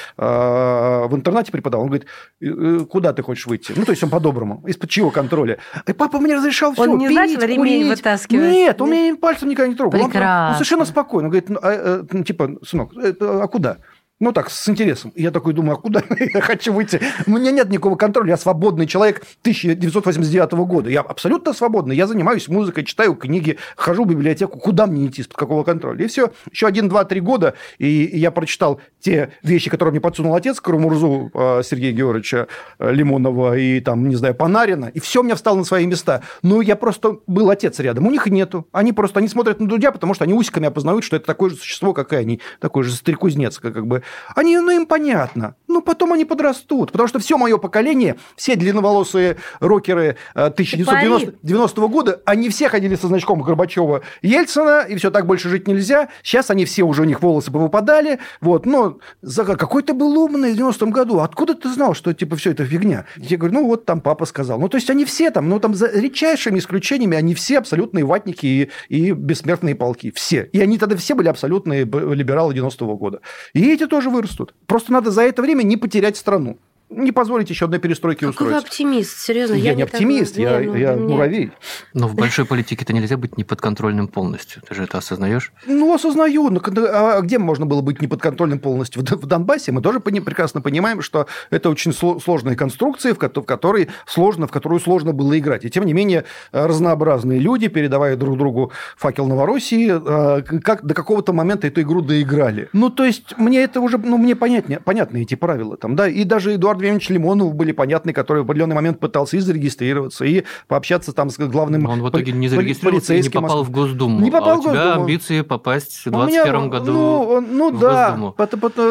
[1.08, 1.84] в интернате преподавал.
[1.86, 2.06] Он говорит,
[2.40, 3.72] «Э, э, куда ты хочешь выйти?
[3.76, 4.62] Ну, то есть он по-доброму.
[4.66, 5.58] Из-под чего контроля?
[5.86, 7.98] И папа мне разрешал все, Он не пить, начал ремень курить.
[7.98, 8.50] вытаскивать?
[8.50, 9.98] Нет, он меня пальцем никогда не трогал.
[9.98, 10.54] Он- Он, Прекрасно.
[10.54, 11.28] совершенно спокойно.
[11.28, 13.78] Он говорит, ну, а, э, ну, типа, сынок, а куда?
[14.24, 15.10] Ну так, с интересом.
[15.14, 16.02] И я такой думаю, а куда
[16.34, 16.98] я хочу выйти?
[17.26, 20.88] У меня нет никакого контроля, я свободный человек 1989 года.
[20.88, 21.94] Я абсолютно свободный.
[21.94, 24.58] Я занимаюсь музыкой, читаю книги, хожу в библиотеку.
[24.58, 26.02] Куда мне идти, из-под какого контроля?
[26.02, 26.32] И все.
[26.50, 31.30] Еще один, два, три года, и я прочитал те вещи, которые мне подсунул отец Карамурзу
[31.34, 35.58] э, Сергея Георгиевича э, Лимонова и там, не знаю, Панарина, и все у меня встало
[35.58, 36.22] на свои места.
[36.42, 38.66] Ну, я просто был отец рядом, у них нету.
[38.72, 41.56] Они просто, они смотрят на Дудя, потому что они усиками опознают, что это такое же
[41.56, 44.02] существо, как и они, такой же стрекузнец, как, как бы.
[44.34, 45.54] Они, ну, им понятно.
[45.68, 52.20] Ну, потом они подрастут, потому что все мое поколение, все длинноволосые рокеры э, 1990 года,
[52.24, 56.08] они все ходили со значком Горбачева Ельцина, и все так больше жить нельзя.
[56.22, 58.20] Сейчас они все уже у них волосы повыпадали.
[58.40, 61.20] Вот, но за какой ты был умный в 90-м году.
[61.20, 63.06] Откуда ты знал, что типа все это фигня?
[63.16, 64.58] Я говорю, ну вот там папа сказал.
[64.58, 68.46] Ну, то есть они все там, ну там за редчайшими исключениями, они все абсолютные ватники
[68.46, 70.12] и, и бессмертные полки.
[70.14, 70.48] Все.
[70.52, 73.20] И они тогда все были абсолютные либералы 90-го года.
[73.52, 74.54] И эти тоже вырастут.
[74.66, 76.58] Просто надо за это время не потерять страну.
[76.90, 78.64] Не позволить еще одной перестройки Какой вы устроить.
[78.64, 79.54] оптимист, серьезно.
[79.54, 81.50] Я, не так- оптимист, я, Не, ну, я для меня- муравей.
[81.94, 84.62] Но в большой политике-то нельзя быть неподконтрольным полностью.
[84.68, 85.52] Ты же это осознаешь?
[85.66, 86.50] Ну, осознаю.
[86.50, 89.02] Но когда- а где можно было быть неподконтрольным полностью?
[89.02, 93.44] В, Донбассе мы тоже прекрасно понимаем, что это очень сло- сложные конструкции, в, кото- в,
[93.44, 95.64] которой сложно, в которую сложно было играть.
[95.64, 101.32] И тем не менее, разнообразные люди, передавая друг другу факел Новороссии, э, как до какого-то
[101.32, 102.68] момента эту игру доиграли.
[102.72, 106.08] Ну, то есть, мне это уже, ну, мне понятнее, понятны эти правила там, да.
[106.08, 110.42] И даже Эдуард Владимирович Лимонов были понятны, который в определенный момент пытался и зарегистрироваться, и
[110.66, 113.70] пообщаться там с главным Но он в итоге не зарегистрировался и не попал в.
[113.70, 114.20] Госдуму.
[114.20, 115.02] Не попал а в у тебя Госдуму.
[115.02, 118.34] амбиции попасть в У меня, 2021 году Ну, ну в да, Госдуму.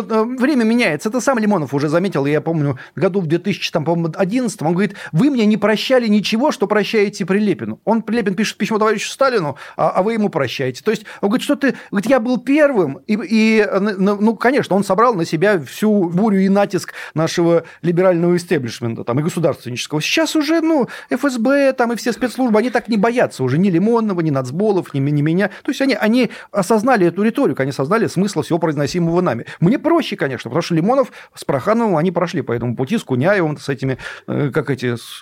[0.10, 1.10] э, время меняется.
[1.10, 5.58] Это сам Лимонов уже заметил, я помню, году в 2011 он говорит, вы мне не
[5.58, 7.80] прощали ничего, что прощаете Прилепину.
[7.84, 10.84] Он, Прилепин, пишет письмо товарищу Сталину, а, а вы ему прощаете.
[10.84, 11.76] То есть, он говорит, что ты...
[11.90, 16.40] Говорит, я был первым, и, и, ну, ну, конечно, он собрал на себя всю бурю
[16.40, 20.02] и натиск нашего либерального истеблишмента там, и государственнического.
[20.02, 24.22] Сейчас уже, ну, ФСБ там и все спецслужбы, они так не боятся уже ни Лимонова,
[24.22, 25.50] ни Нацболов, ни, ни меня.
[25.64, 29.46] То есть они, они осознали эту риторику, они осознали смысл всего произносимого нами.
[29.60, 33.58] Мне проще, конечно, потому что Лимонов с Прохановым, они прошли по этому пути, с Куняевым,
[33.58, 35.20] с этими, э, как эти, с,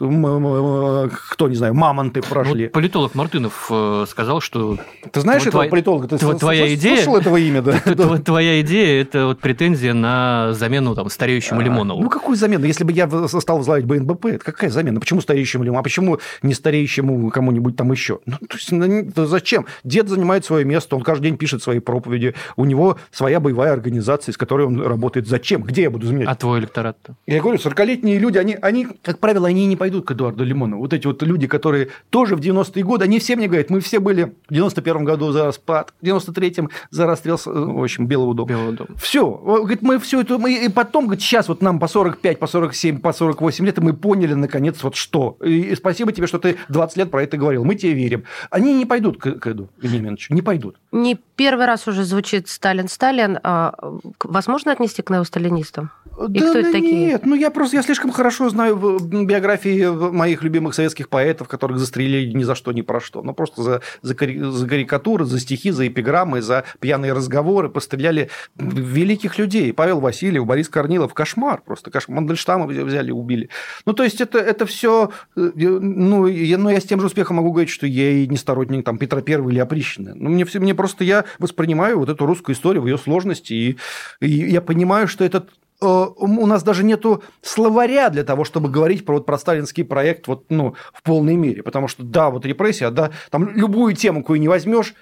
[1.29, 2.65] кто, не знаю, мамонты прошли.
[2.65, 4.77] Вот политолог Мартынов э, сказал, что...
[5.11, 6.07] Ты знаешь этого политолога?
[6.07, 6.97] Ты твоя идея...
[6.97, 7.79] слышал этого имя, да?
[8.25, 12.01] Твоя идея– это вот претензия на замену там стареющему а, Лимонову.
[12.01, 12.65] Ну, какую замену?
[12.65, 14.99] Если бы я стал возглавить БНБП, это какая замена?
[14.99, 15.81] Почему стареющему Лимонову?
[15.81, 18.19] А почему не стареющему кому-нибудь там еще?
[18.27, 19.65] Ну, то есть, ну, зачем?
[19.83, 24.31] Дед занимает свое место, он каждый день пишет свои проповеди, у него своя боевая организация,
[24.31, 25.27] с которой он работает.
[25.27, 25.63] Зачем?
[25.63, 26.27] Где я буду заменять?
[26.27, 27.15] А твой электорат-то?
[27.25, 30.83] Я говорю, 40-летние люди, они, они, как правило, они не пойдут к Эдуарду Лимонову.
[30.83, 33.99] Вот эти вот люди, которые тоже в 90-е годы, они все мне говорят, мы все
[33.99, 38.49] были в 91-м году за распад, в 93-м за расстрел, в общем, Белого дома.
[38.49, 38.89] Белого дома.
[38.97, 39.27] Все.
[39.31, 42.99] Говорит, мы все это, мы, и потом, говорит, сейчас вот нам по 45, по 47,
[42.99, 45.37] по 48 лет, и мы поняли, наконец, вот что.
[45.43, 47.63] И спасибо тебе, что ты 20 лет про это говорил.
[47.63, 48.23] Мы тебе верим.
[48.49, 50.77] Они не пойдут к, к Эду Вениаминовичу, не пойдут.
[50.91, 53.39] Не первый раз уже звучит Сталин, Сталин.
[53.43, 53.73] А
[54.23, 55.91] вас можно отнести к неосталинистам?
[56.29, 57.05] И да кто это такие?
[57.05, 62.31] Нет, ну я просто я слишком хорошо знаю биографии моих любимых советских поэтов, которых застрелили
[62.33, 63.21] ни за что, ни про что.
[63.23, 69.37] Ну просто за, за, за карикатуры, за стихи, за эпиграммы, за пьяные разговоры постреляли великих
[69.39, 69.73] людей.
[69.73, 71.13] Павел Васильев, Борис Корнилов.
[71.13, 71.91] Кошмар просто.
[71.91, 72.17] Кошмар.
[72.17, 73.49] Мандельштама взяли, убили.
[73.85, 75.11] Ну то есть это, это все...
[75.35, 78.37] Э, ну я, ну я с тем же успехом могу говорить, что я и не
[78.37, 80.13] сторонник там, Петра Первого или Опричнины.
[80.15, 83.77] Ну мне, мне просто я воспринимаю вот эту русскую историю в ее сложности, и,
[84.19, 89.03] и я понимаю, что этот Э, у нас даже нету словаря для того, чтобы говорить
[89.03, 91.63] про, вот, про сталинский проект вот, ну, в полной мере.
[91.63, 94.93] Потому что, да, вот репрессия, да, там любую тему, какую не возьмешь,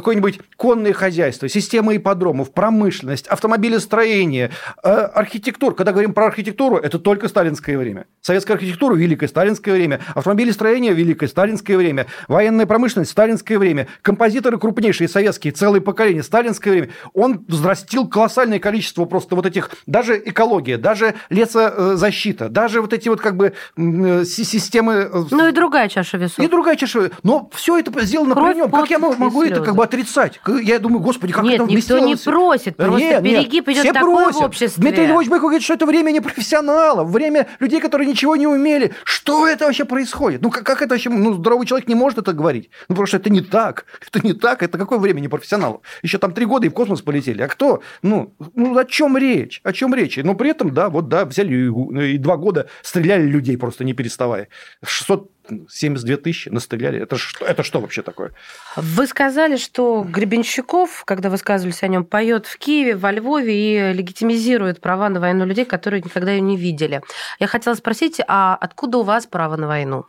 [0.00, 4.50] какое-нибудь конное хозяйство, система ипподромов, промышленность, автомобилестроение,
[4.82, 5.74] э, архитектура.
[5.74, 8.06] Когда говорим про архитектуру, это только сталинское время.
[8.20, 15.08] Советская архитектура– великое сталинское время, автомобилестроение– великое сталинское время, военная промышленность– сталинское время, композиторы крупнейшие
[15.08, 16.88] советские, целое поколение– сталинское время.
[17.14, 23.20] Он взрастил колоссальное количество просто вот этих, даже экология, даже лесозащита, даже вот эти вот
[23.20, 25.10] как бы э, системы...
[25.12, 26.38] Э, ну и другая чаша весов.
[26.38, 27.10] И другая чаша.
[27.22, 28.70] Но все это сделано Кровь, при нем.
[28.70, 30.40] Как я могу это как бы отрицать.
[30.62, 34.40] Я думаю, господи, как Нет, это никто не просит, просто нет, перегиб идет такой просят.
[34.40, 34.82] в обществе.
[34.82, 38.92] Дмитрий Львович Быков говорит, что это время не профессионалов, время людей, которые ничего не умели.
[39.04, 40.42] Что это вообще происходит?
[40.42, 42.70] Ну, как, как это вообще, ну, здоровый человек не может это говорить.
[42.88, 43.86] Ну, потому что это не так.
[44.08, 44.62] Это не так.
[44.62, 45.82] Это какое время не профессионалов?
[46.02, 47.42] Еще там три года и в космос полетели.
[47.42, 47.82] А кто?
[48.02, 49.60] Ну, ну о чем речь?
[49.64, 50.16] О чем речь?
[50.16, 53.92] Но при этом, да, вот, да, взяли и, и два года стреляли людей просто не
[53.92, 54.48] переставая.
[54.84, 55.30] 600
[55.68, 57.00] 72 тысячи настреляли.
[57.00, 58.32] Это что, это что вообще такое?
[58.76, 64.80] Вы сказали, что Гребенщиков, когда высказывались о нем, поет в Киеве, во Львове и легитимизирует
[64.80, 67.02] права на войну людей, которые никогда ее не видели.
[67.38, 70.04] Я хотела спросить, а откуда у вас право на войну?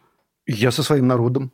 [0.45, 1.51] Я со своим народом.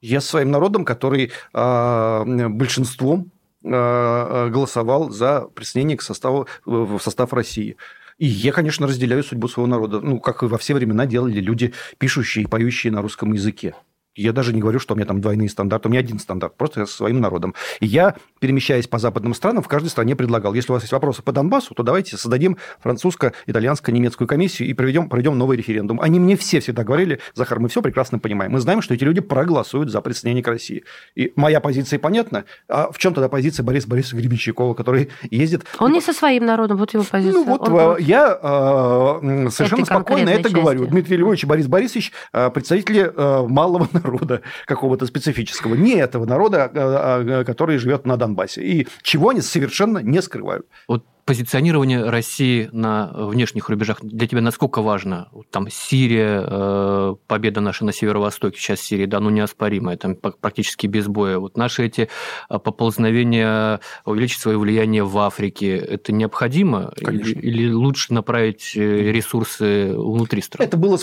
[0.00, 3.30] Я со своим народом, который э, большинством
[3.64, 7.76] э, голосовал за присоединение к составу, в состав России.
[8.18, 10.00] И я, конечно, разделяю судьбу своего народа.
[10.00, 13.74] Ну, как и во все времена делали люди, пишущие и поющие на русском языке.
[14.16, 16.80] Я даже не говорю, что у меня там двойные стандарты, у меня один стандарт, просто
[16.80, 17.54] я со своим народом.
[17.80, 21.22] И я, перемещаясь по западным странам, в каждой стране предлагал, если у вас есть вопросы
[21.22, 26.00] по Донбассу, то давайте создадим французско-итальянско-немецкую комиссию и проведем, проведем новый референдум.
[26.00, 28.52] Они мне все всегда говорили, Захар, мы все прекрасно понимаем.
[28.52, 30.84] Мы знаем, что эти люди проголосуют за присоединение к России.
[31.14, 32.44] И моя позиция понятна.
[32.68, 35.64] А в чем тогда позиция Бориса Борисовича Гребенщикова, который ездит...
[35.78, 37.34] Он не со своим народом, вот его позиция.
[37.34, 37.98] Ну вот Он...
[37.98, 40.54] я э, совершенно спокойно это части.
[40.54, 40.86] говорю.
[40.86, 46.26] Дмитрий Львович и Борис Борисович э, представители э, малого народа народа какого-то специфического, не этого
[46.26, 48.62] народа, а, а, который живет на Донбассе.
[48.62, 50.66] И чего они совершенно не скрывают.
[50.88, 55.28] Вот позиционирование России на внешних рубежах для тебя насколько важно?
[55.50, 61.08] Там Сирия, э, победа наша на северо-востоке, сейчас Сирия, да, ну неоспоримая, там практически без
[61.08, 61.38] боя.
[61.38, 62.08] Вот наши эти
[62.48, 66.92] э, поползновения увеличить свое влияние в Африке, это необходимо?
[66.96, 67.30] Конечно.
[67.30, 70.68] Или, или лучше направить э, ресурсы внутри страны?
[70.68, 70.96] Это было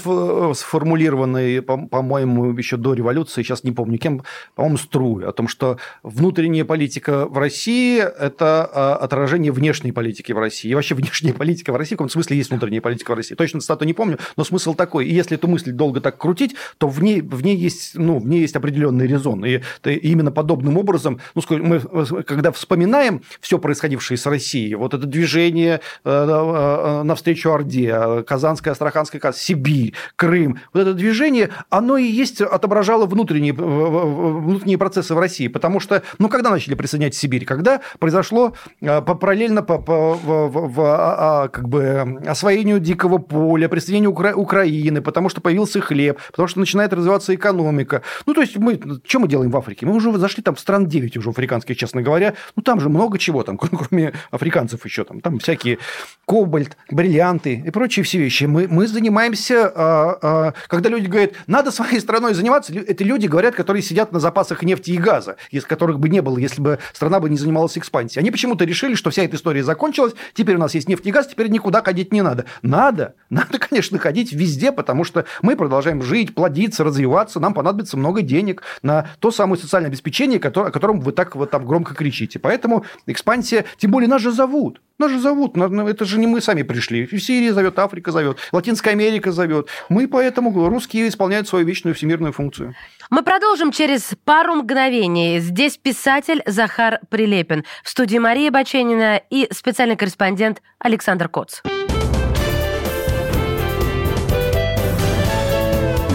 [0.53, 4.23] сформулировано, по-моему, еще до революции, сейчас не помню кем,
[4.55, 10.37] по-моему, Струй, о том, что внутренняя политика в России– это отражение внешней политики политики в
[10.37, 13.33] России, и вообще внешняя политика в России, в каком смысле есть внутренняя политика в России.
[13.33, 15.07] Точно цитату не помню, но смысл такой.
[15.07, 18.27] И если эту мысль долго так крутить, то в ней, в ней, есть, ну, в
[18.27, 19.43] ней есть определенный резон.
[19.43, 21.79] И, именно подобным образом, ну, мы,
[22.23, 29.33] когда вспоминаем все происходившее с Россией, вот это движение э, э, навстречу Орде, Казанская, Астраханская,
[29.33, 35.47] Сибирь, Крым, вот это движение, оно и есть, отображало внутренние, внутренние процессы в России.
[35.47, 37.45] Потому что, ну, когда начали присоединять Сибирь?
[37.45, 43.17] Когда произошло э, параллельно по, по в, в, в а, а, как бы освоению дикого
[43.17, 48.01] поля, присоединению Укра- Украины, потому что появился хлеб, потому что начинает развиваться экономика.
[48.25, 49.85] Ну, то есть мы, что мы делаем в Африке?
[49.85, 52.33] Мы уже зашли там в стран 9 уже африканских, честно говоря.
[52.55, 55.21] Ну, там же много чего там, кроме африканцев еще там.
[55.21, 55.79] Там всякие
[56.25, 58.45] кобальт, бриллианты и прочие все вещи.
[58.45, 63.55] Мы, мы занимаемся, а, а, когда люди говорят, надо своей страной заниматься, это люди говорят,
[63.55, 67.19] которые сидят на запасах нефти и газа, из которых бы не было, если бы страна
[67.19, 68.21] бы не занималась экспансией.
[68.21, 69.63] Они почему-то решили, что вся эта история
[69.93, 72.45] закончилась, теперь у нас есть нефть и газ, теперь никуда ходить не надо.
[72.61, 78.21] Надо, надо, конечно, ходить везде, потому что мы продолжаем жить, плодиться, развиваться, нам понадобится много
[78.21, 82.39] денег на то самое социальное обеспечение, о котором вы так вот там громко кричите.
[82.39, 84.81] Поэтому экспансия, тем более нас же зовут.
[84.99, 87.07] Нас же зовут, это же не мы сами пришли.
[87.19, 89.67] Сирия зовет, Африка зовет, Латинская Америка зовет.
[89.89, 92.75] Мы поэтому, русские, исполняют свою вечную всемирную функцию.
[93.09, 95.39] Мы продолжим через пару мгновений.
[95.39, 97.65] Здесь писатель Захар Прилепин.
[97.83, 99.47] В студии Мария Баченина и
[99.83, 101.59] специальный корреспондент Александр Коц.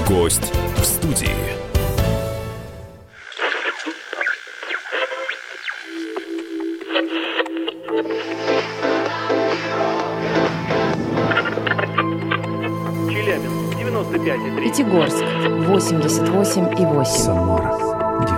[0.08, 1.28] Гость в студии.
[13.10, 14.62] Челябинск, 95,3.
[14.62, 15.22] Пятигорск,
[15.68, 17.04] 88,8.
[17.04, 17.87] Самара,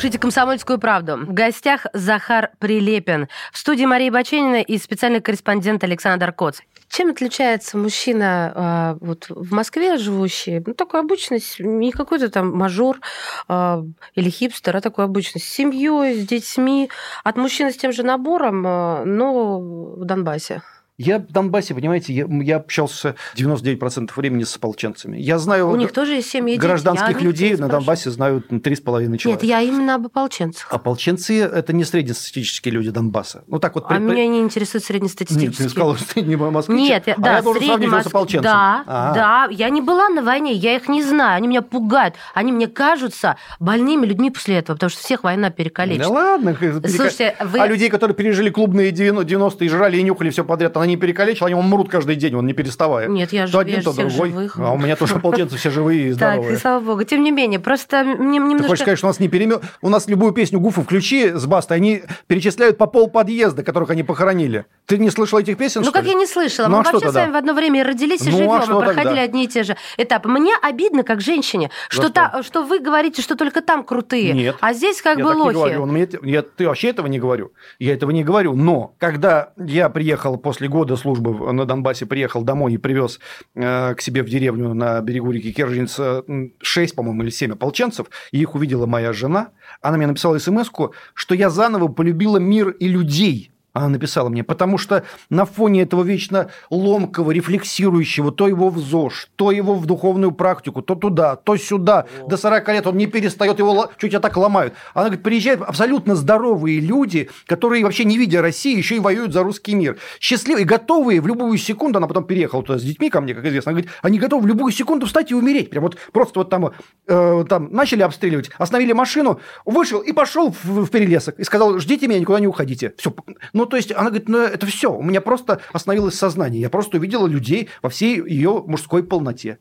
[0.00, 1.18] Слушаете «Комсомольскую правду».
[1.26, 3.28] В гостях Захар Прилепин.
[3.52, 6.60] В студии Мария Баченина и специальный корреспондент Александр Коц.
[6.88, 12.98] Чем отличается мужчина а, вот, в Москве живущий, ну, такой обычный, не какой-то там мажор
[13.46, 13.84] а,
[14.14, 16.88] или хипстер, а такой обычный, с семьей, с детьми,
[17.22, 20.62] от мужчины с тем же набором, а, но в Донбассе?
[21.02, 25.16] Я в Донбассе, понимаете, я, я общался 99% времени с ополченцами.
[25.16, 26.60] Я знаю У них тоже есть семьи дети.
[26.60, 29.28] гражданских людей на Донбассе знают 3,5 человека.
[29.28, 30.70] Нет, я именно об ополченцах.
[30.70, 33.44] Ополченцы– это не среднестатистические люди Донбасса.
[33.46, 35.48] Ну, так вот, А при- меня не интересует среднестатистические.
[35.48, 36.78] Нет, ты сказал, что ты не москвич.
[36.78, 38.42] Нет, я, а да, я должен сравнить его с ополченцем.
[38.42, 39.14] Да, А.
[39.14, 42.66] да, я не была на войне, я их не знаю, они меня пугают, они мне
[42.68, 46.02] кажутся больными людьми после этого, потому что всех война перекалечит.
[46.02, 46.50] Да ладно.
[46.50, 50.89] перека- Слушайте, вы- А людей, которые пережили клубные 90-е, жрали и нюхали все подряд, она
[50.90, 53.08] не перекалечила, они мрут каждый день, он не переставая.
[53.08, 54.30] Нет, я то же- один, я же то другой.
[54.30, 54.56] живых.
[54.58, 56.54] А у меня тоже ополченцы все живые и Так, здоровые.
[56.54, 57.04] и слава богу.
[57.04, 58.68] Тем не менее, просто мне Ты немножко...
[58.68, 59.60] хочешь сказать, что у нас не перемен...
[59.82, 64.02] У нас любую песню Гуфу включи с Бастой, они перечисляют по пол подъезда, которых они
[64.02, 64.66] похоронили.
[64.86, 66.66] Ты не слышал этих песен, Ну, как я не слышала.
[66.66, 68.84] Ну, Мы а вообще с вами в одно время родились, и Ну, а живем, и
[68.84, 70.28] проходили одни и те же этапы.
[70.28, 72.10] Мне обидно, как женщине, что,
[72.42, 72.62] что?
[72.64, 75.54] вы говорите, что только там крутые, а здесь как бы так не лохи.
[75.54, 75.82] говорю.
[75.82, 77.52] Он мне- я, ты вообще этого не говорю.
[77.78, 78.54] Я этого не говорю.
[78.56, 83.20] Но когда я приехал после года службы на Донбассе, приехал домой и привез
[83.54, 87.52] э, к себе в деревню на берегу реки Керженец э, м, 6, по-моему, или 7
[87.52, 89.50] ополченцев, и их увидела моя жена,
[89.82, 90.70] она мне написала смс
[91.14, 93.50] что я заново полюбила мир и людей.
[93.72, 99.28] Она написала мне, потому что на фоне этого вечно ломкого, рефлексирующего, то его в ЗОЖ,
[99.36, 103.58] то его в духовную практику, то туда, то сюда, до 40 лет он не перестает,
[103.58, 104.74] его чуть я так ломают.
[104.92, 109.44] Она говорит, приезжают абсолютно здоровые люди, которые вообще не видя России, еще и воюют за
[109.44, 109.98] русский мир.
[110.18, 113.70] Счастливые, готовые в любую секунду, она потом переехала туда с детьми ко мне, как известно,
[113.70, 115.70] она говорит, они готовы в любую секунду встать и умереть.
[115.70, 116.72] Прям вот просто вот там,
[117.06, 122.08] э, там начали обстреливать, остановили машину, вышел и пошел в, в перелесок и сказал, ждите
[122.08, 122.94] меня, никуда не уходите.
[122.98, 123.14] Все.
[123.60, 124.90] Ну, то есть, она говорит, ну, это все.
[124.90, 126.62] У меня просто остановилось сознание.
[126.62, 129.58] Я просто увидела людей во всей ее мужской полноте.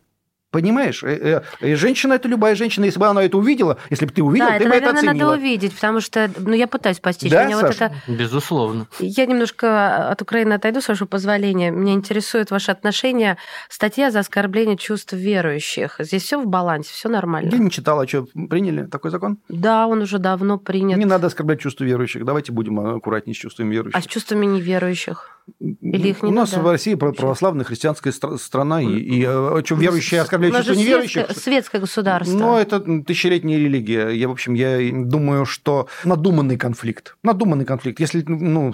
[0.52, 1.04] Понимаешь?
[1.04, 2.86] Э, э, э, Женщина– это любая женщина.
[2.86, 5.10] Если бы она это увидела, если бы ты увидел, Да, ты это, бы это наверное,
[5.12, 5.28] оценила.
[5.30, 7.32] надо увидеть, потому что, ну, я пытаюсь постичь.
[7.32, 7.86] Да, Меня вот Саша?
[7.86, 8.12] это...
[8.12, 8.88] Безусловно.
[9.00, 11.70] Я немножко от Украины отойду, с вашего позволения.
[11.70, 13.38] Меня интересует ваше отношение.
[13.70, 15.97] Статья за оскорбление чувств верующих.
[16.00, 17.50] Здесь все в балансе, все нормально.
[17.52, 19.38] Я не читала, что приняли такой закон?
[19.50, 20.97] Да, он уже давно принят.
[20.97, 22.26] Не надо оскорблять чувства верующих.
[22.26, 24.00] Давайте будем аккуратнее с чувствами верующих.
[24.00, 25.36] А с чувствами неверующих?
[25.60, 26.64] Или их не У нас надо?
[26.64, 31.26] в России православная христианская стра- страна, и, и э, чем верующие оскорбляют же неверующих.
[31.26, 32.38] светское, светское государство.
[32.38, 34.10] Но это тысячелетняя религия.
[34.10, 37.16] Я, в общем, я думаю, что надуманный конфликт.
[37.24, 38.00] Надуманный конфликт.
[38.00, 38.70] Если ну,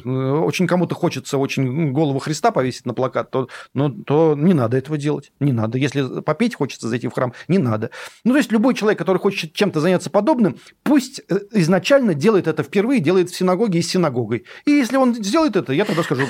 [0.45, 4.97] очень кому-то хочется очень голову Христа повесить на плакат, то, ну, то не надо этого
[4.97, 5.31] делать.
[5.39, 5.77] Не надо.
[5.77, 7.91] Если попеть хочется зайти в храм, не надо.
[8.23, 12.63] Ну, то есть любой человек, который хочет чем-то заняться подобным, пусть э, изначально делает это
[12.63, 14.45] впервые, делает в синагоге и с синагогой.
[14.65, 16.27] И если он сделает это, я тогда скажу,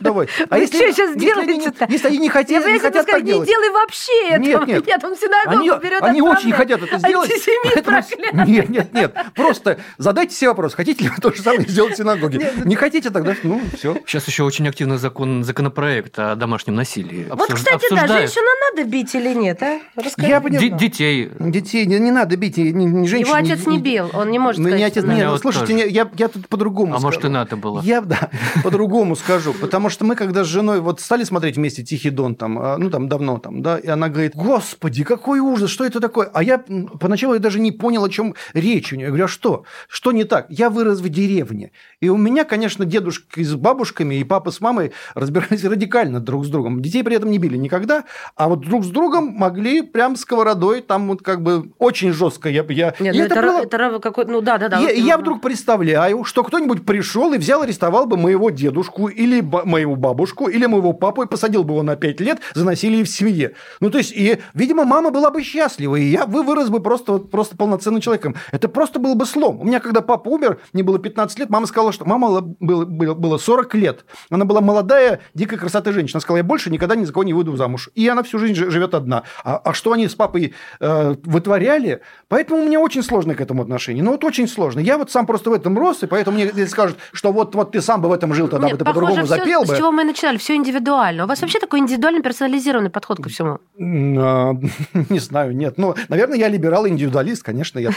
[0.00, 0.26] давай.
[0.28, 1.86] Что сейчас если они- делаете-то?
[1.88, 3.48] Если они не хотят, Я не хотят так сказать, не делать.
[3.48, 4.40] делай вообще этого.
[4.40, 4.86] Нет, нет.
[4.86, 6.38] Нет, он в синагогу Они, берет они отправляет.
[6.38, 7.30] очень хотят это сделать.
[7.30, 8.46] Антисемит поэтому-.
[8.46, 9.14] Нет, нет, нет.
[9.34, 12.52] Просто задайте себе вопрос, хотите ли вы то же самое сделать в синагоге?
[12.64, 13.96] Не хотите, тогда ну все.
[14.06, 17.26] Сейчас еще очень активный закон, законопроект о домашнем насилии.
[17.30, 18.30] Вот, Обсуж- кстати, да, обсуждают.
[18.30, 19.80] женщину надо бить или нет, а?
[19.96, 20.28] Расскажи.
[20.28, 21.30] Я детей.
[21.38, 23.26] Детей не, не надо бить, ни, ни женщин.
[23.26, 25.40] Его отец не бил, он не может Ну, не сказать, отец, что нет, ну, вот
[25.40, 27.30] слушайте, не- я, я тут по-другому А может, скажу.
[27.32, 27.80] и надо было.
[27.82, 28.30] Я, да,
[28.62, 32.58] по-другому скажу, потому что мы, когда с женой вот стали смотреть вместе «Тихий дон», там,
[32.58, 36.30] а, ну, там, давно, там, да, и она говорит, господи, какой ужас, что это такое?
[36.32, 39.04] А я поначалу я даже не понял, о чем речь у нее.
[39.06, 39.64] Я говорю, а что?
[39.88, 40.46] Что не так?
[40.48, 44.92] Я вырос в деревне, и у меня, конечно, дедушка с бабушками и папа с мамой
[45.14, 46.82] разбирались радикально друг с другом.
[46.82, 48.04] Детей при этом не били никогда,
[48.36, 52.48] а вот друг с другом могли прям сковородой, там вот как бы очень жестко.
[52.48, 54.78] Я, я, Нет, и ну это это, было- это какой ну да, да, да.
[54.78, 59.40] я, вот я вдруг представляю, что кто-нибудь пришел и взял, арестовал бы моего дедушку или
[59.46, 63.04] ба- моего бабушку, или моего папу и посадил бы его на 5 лет за насилие
[63.04, 63.52] в семье.
[63.80, 67.12] Ну, то есть, и, видимо, мама была бы счастлива, и я вы вырос бы просто,
[67.12, 68.34] вот просто полноценным человеком.
[68.52, 69.60] Это просто был бы слом.
[69.60, 72.84] У меня, когда папа умер, мне было 15 лет, мама сказала, что мама было, было,
[72.84, 74.04] было- было 40 лет.
[74.30, 76.16] Она была молодая, дикой красоты женщина.
[76.16, 77.90] Она сказала, я больше никогда ни за кого не выйду замуж.
[77.94, 79.22] И она всю жизнь жи- живет одна.
[79.44, 83.62] А, а что они с папой э, вытворяли, поэтому у меня очень сложное к этому
[83.62, 84.02] отношение.
[84.02, 84.80] Ну, вот очень сложно.
[84.80, 87.80] Я вот сам просто в этом рос, и поэтому мне скажут, что вот, вот ты
[87.80, 89.76] сам бы в этом жил, тогда Нет, бы ты по-другому запел с бы.
[89.76, 91.24] чего мы и начинали, все индивидуально.
[91.24, 93.58] У вас вообще такой индивидуально персонализированный подход ко всему.
[93.78, 94.52] А,
[95.10, 95.74] Не знаю, нет.
[95.78, 97.78] Ну, наверное, я либерал индивидуалист, конечно.
[97.78, 97.90] Я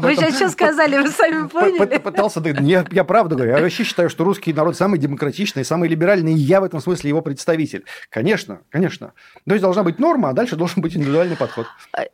[0.00, 1.98] Вы сейчас что сказали, вы сами поняли?
[1.98, 2.42] пытался...
[2.90, 3.52] Я, правду говорю.
[3.56, 7.08] Я вообще считаю, что русский народ самый демократичный, самый либеральный, и я в этом смысле
[7.08, 7.84] его представитель.
[8.10, 9.12] Конечно, конечно.
[9.46, 11.66] То есть должна быть норма, а дальше должен быть индивидуальный подход.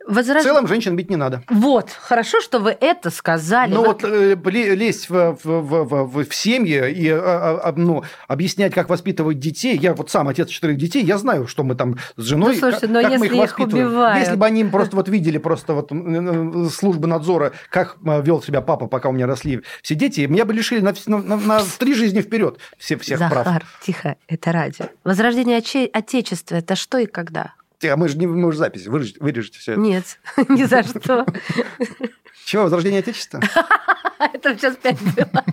[0.07, 1.43] В Возраж- целом женщин бить не надо.
[1.49, 3.73] Вот, хорошо, что вы это сказали.
[3.73, 7.21] Ну Вы- вот э, ле- лезть в, в, в- в- в семьи и а, а,
[7.23, 7.42] а,
[7.75, 9.77] ну, объяснять, как воспитывать детей.
[9.77, 12.87] Я вот сам отец четырех детей, я знаю, что мы там с женой, Ну, слушайте,
[12.87, 13.87] как, но как мы если их их воспитываем.
[13.87, 14.19] убивают.
[14.19, 15.91] Если бы они просто вот видели просто вот
[16.73, 20.53] службы надзора, как э, вел себя папа, пока у меня росли все дети, меня бы
[20.53, 23.63] лишили на, на- на- три жизни вперед все, всех Захар, прав.
[23.85, 24.85] тихо, это радио.
[25.03, 25.57] Возрождение
[25.93, 27.53] Отечества– это что и когда?
[27.87, 29.81] А мы же не мы же запись, вырежете, вырежете все это.
[29.81, 30.19] Нет,
[30.49, 31.25] ни за что.
[32.45, 33.39] Чего, возрождение Отечества?
[34.33, 35.43] Это сейчас пять было.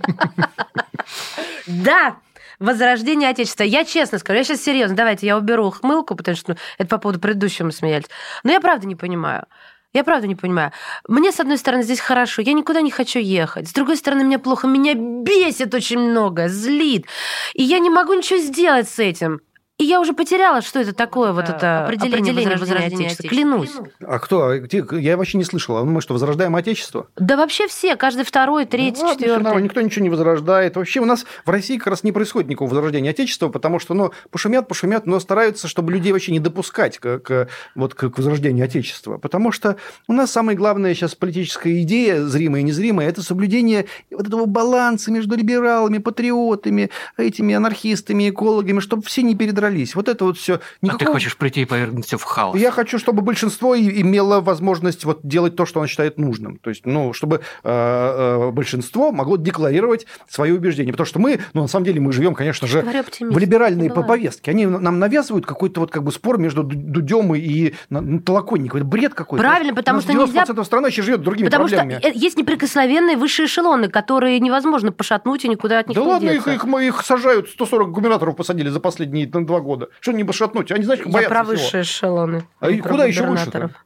[1.66, 2.16] Да,
[2.61, 3.62] Возрождение Отечества.
[3.62, 6.99] Я честно скажу, я сейчас серьезно, давайте я уберу хмылку, потому что ну, это по
[6.99, 8.05] поводу предыдущего мы смеялись.
[8.45, 9.47] Но я правда не понимаю.
[9.95, 10.70] Я правда не понимаю.
[11.09, 13.68] Мне, с одной стороны, здесь хорошо, я никуда не хочу ехать.
[13.68, 17.07] С другой стороны, мне плохо, меня бесит очень много, злит.
[17.55, 19.41] И я не могу ничего сделать с этим.
[19.81, 23.28] И я уже потеряла, что это такое, вот это определение, возрождения, Отечества.
[23.31, 23.70] Клянусь.
[24.01, 24.43] А кто?
[24.49, 24.85] А где?
[24.93, 25.83] Я вообще не слышала.
[25.85, 27.07] Ну, Мы что, возрождаем Отечество?
[27.16, 29.62] Да вообще все, каждый второй, третий, Ну, ладно, всё четвертый.
[29.62, 30.76] никто ничего не возрождает.
[30.76, 34.12] Вообще у нас в России как раз не происходит никакого возрождения Отечества, потому что, ну,
[34.31, 39.16] пошумят, пошумят, но стараются, чтобы людей вообще не допускать к, к- вот, к возрождению Отечества.
[39.16, 39.76] Потому что
[40.07, 45.11] у нас самая главная сейчас политическая идея, зримая и незримая, это соблюдение вот этого баланса
[45.11, 49.69] между либералами, патриотами, этими анархистами, экологами, чтобы все не передрались.
[49.94, 50.60] Вот это вот все.
[50.86, 52.56] А ты хочешь прийти и повергнуть все в хаос.
[52.56, 56.56] Я хочу, чтобы большинство имело возможность вот делать то, что оно считает нужным.
[56.58, 60.92] То есть, ну, чтобы э, э, большинство могло декларировать свои убеждения.
[60.92, 62.82] Потому что мы, ну, на самом деле, мы живем, конечно же,
[63.20, 64.50] в либеральной повестке.
[64.50, 68.82] Они нам навязывают какой-то вот как бы спор между Ду- Дудем и ну, Толоконниковым.
[68.82, 69.42] Это бред какой-то.
[69.42, 71.98] Правильно, потому что нельзя- 90% страны еще живет другими Потому проблемами.
[72.00, 76.08] что э, есть неприкосновенные высшие эшелоны, которые невозможно пошатнуть и никуда от них Да не
[76.08, 79.88] ладно, их, их, их сажают, 140 губернаторов посадили за последние там, два года.
[80.00, 80.72] Что не пошатнуть?
[80.72, 82.44] Они, знаешь, как Я боятся про высшие эшелоны.
[82.61, 83.70] А про куда еще губернаторов.
[83.70, 83.80] выше-то?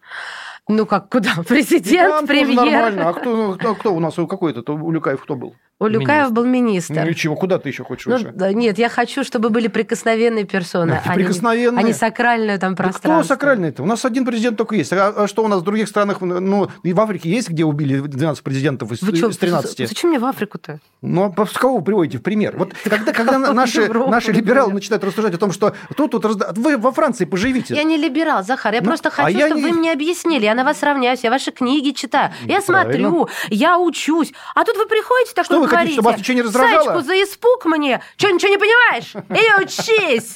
[0.69, 1.31] Ну как, куда?
[1.49, 2.57] Президент, премьер.
[2.57, 3.09] нормально.
[3.09, 5.55] А кто, ну, кто, кто у нас, у какой-то, то у Люкаев кто был?
[5.81, 7.03] У Люкаев был министр.
[7.05, 10.45] Ну и чего, куда ты еще хочешь Ну, да, нет, я хочу, чтобы были прикосновенные
[10.45, 11.81] персоны, а не- Прикосновенные?
[11.81, 13.19] а не сакральное там Да пространство.
[13.19, 13.83] кто сакральный-то?
[13.83, 14.93] У нас один президент только есть.
[14.93, 16.21] А, а что у нас в других странах?
[16.21, 19.89] Ну, и в Африке есть, где убили 12 президентов из, Вы из 13?
[19.89, 20.79] зачем мне в Африку-то?
[21.03, 22.55] Ну, а с кого вы приводите в пример?
[22.57, 26.79] Вот когда, когда наши, наши либералы начинают рассуждать о том, что тут, тут разда- вы
[26.79, 27.75] во Франции поживите.
[27.75, 28.75] Я не либерал, Захар.
[28.75, 30.45] Я Ну, просто а хочу, я чтобы не- вы мне объяснили.
[30.45, 32.31] Я на вас равняюсь, я ваши книги читаю.
[32.45, 33.11] Я Правильно.
[33.11, 34.33] смотрю, я учусь.
[34.55, 36.85] А тут вы приходите такой Что вы вы хотите, чтобы вас ничего не раздражало?
[36.85, 38.01] Сачку за испуг мне?
[38.17, 39.13] Что, ничего не понимаешь?
[39.31, 40.35] Эй, учись!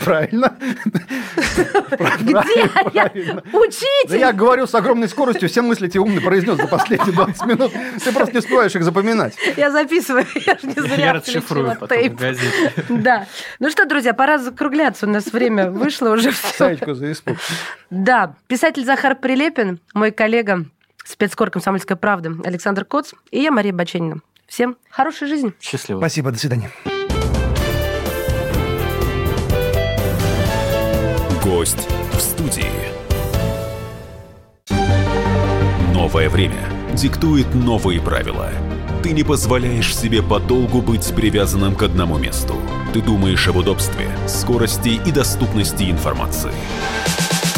[0.04, 0.56] Правильно.
[2.20, 3.10] Где я?
[3.52, 4.18] Учитель!
[4.18, 7.72] Я говорю с огромной скоростью, все мысли тебе умно произнес за последние 20 минут.
[8.02, 9.34] Ты просто не успеваешь их запоминать.
[9.56, 11.98] Я записываю, я же не зря Я расшифрую потом.
[13.02, 13.26] Да.
[13.58, 15.06] Ну что, друзья, пора закругляться.
[15.06, 16.54] У нас время вышло уже все.
[16.56, 17.36] Сачку за испуг.
[17.90, 18.34] Да.
[18.46, 20.64] Писатель Захар Прилепин, мой коллега,
[21.04, 24.20] спецкор «Комсомольская правда» Александр Коц и я, Мария Баченина.
[24.46, 25.52] Всем хорошей жизни.
[25.60, 25.98] Счастливо.
[25.98, 26.70] Спасибо, до свидания.
[31.42, 32.70] Гость в студии.
[35.94, 38.50] Новое время диктует новые правила.
[39.02, 42.54] Ты не позволяешь себе подолгу быть привязанным к одному месту.
[42.92, 46.52] Ты думаешь об удобстве, скорости и доступности информации.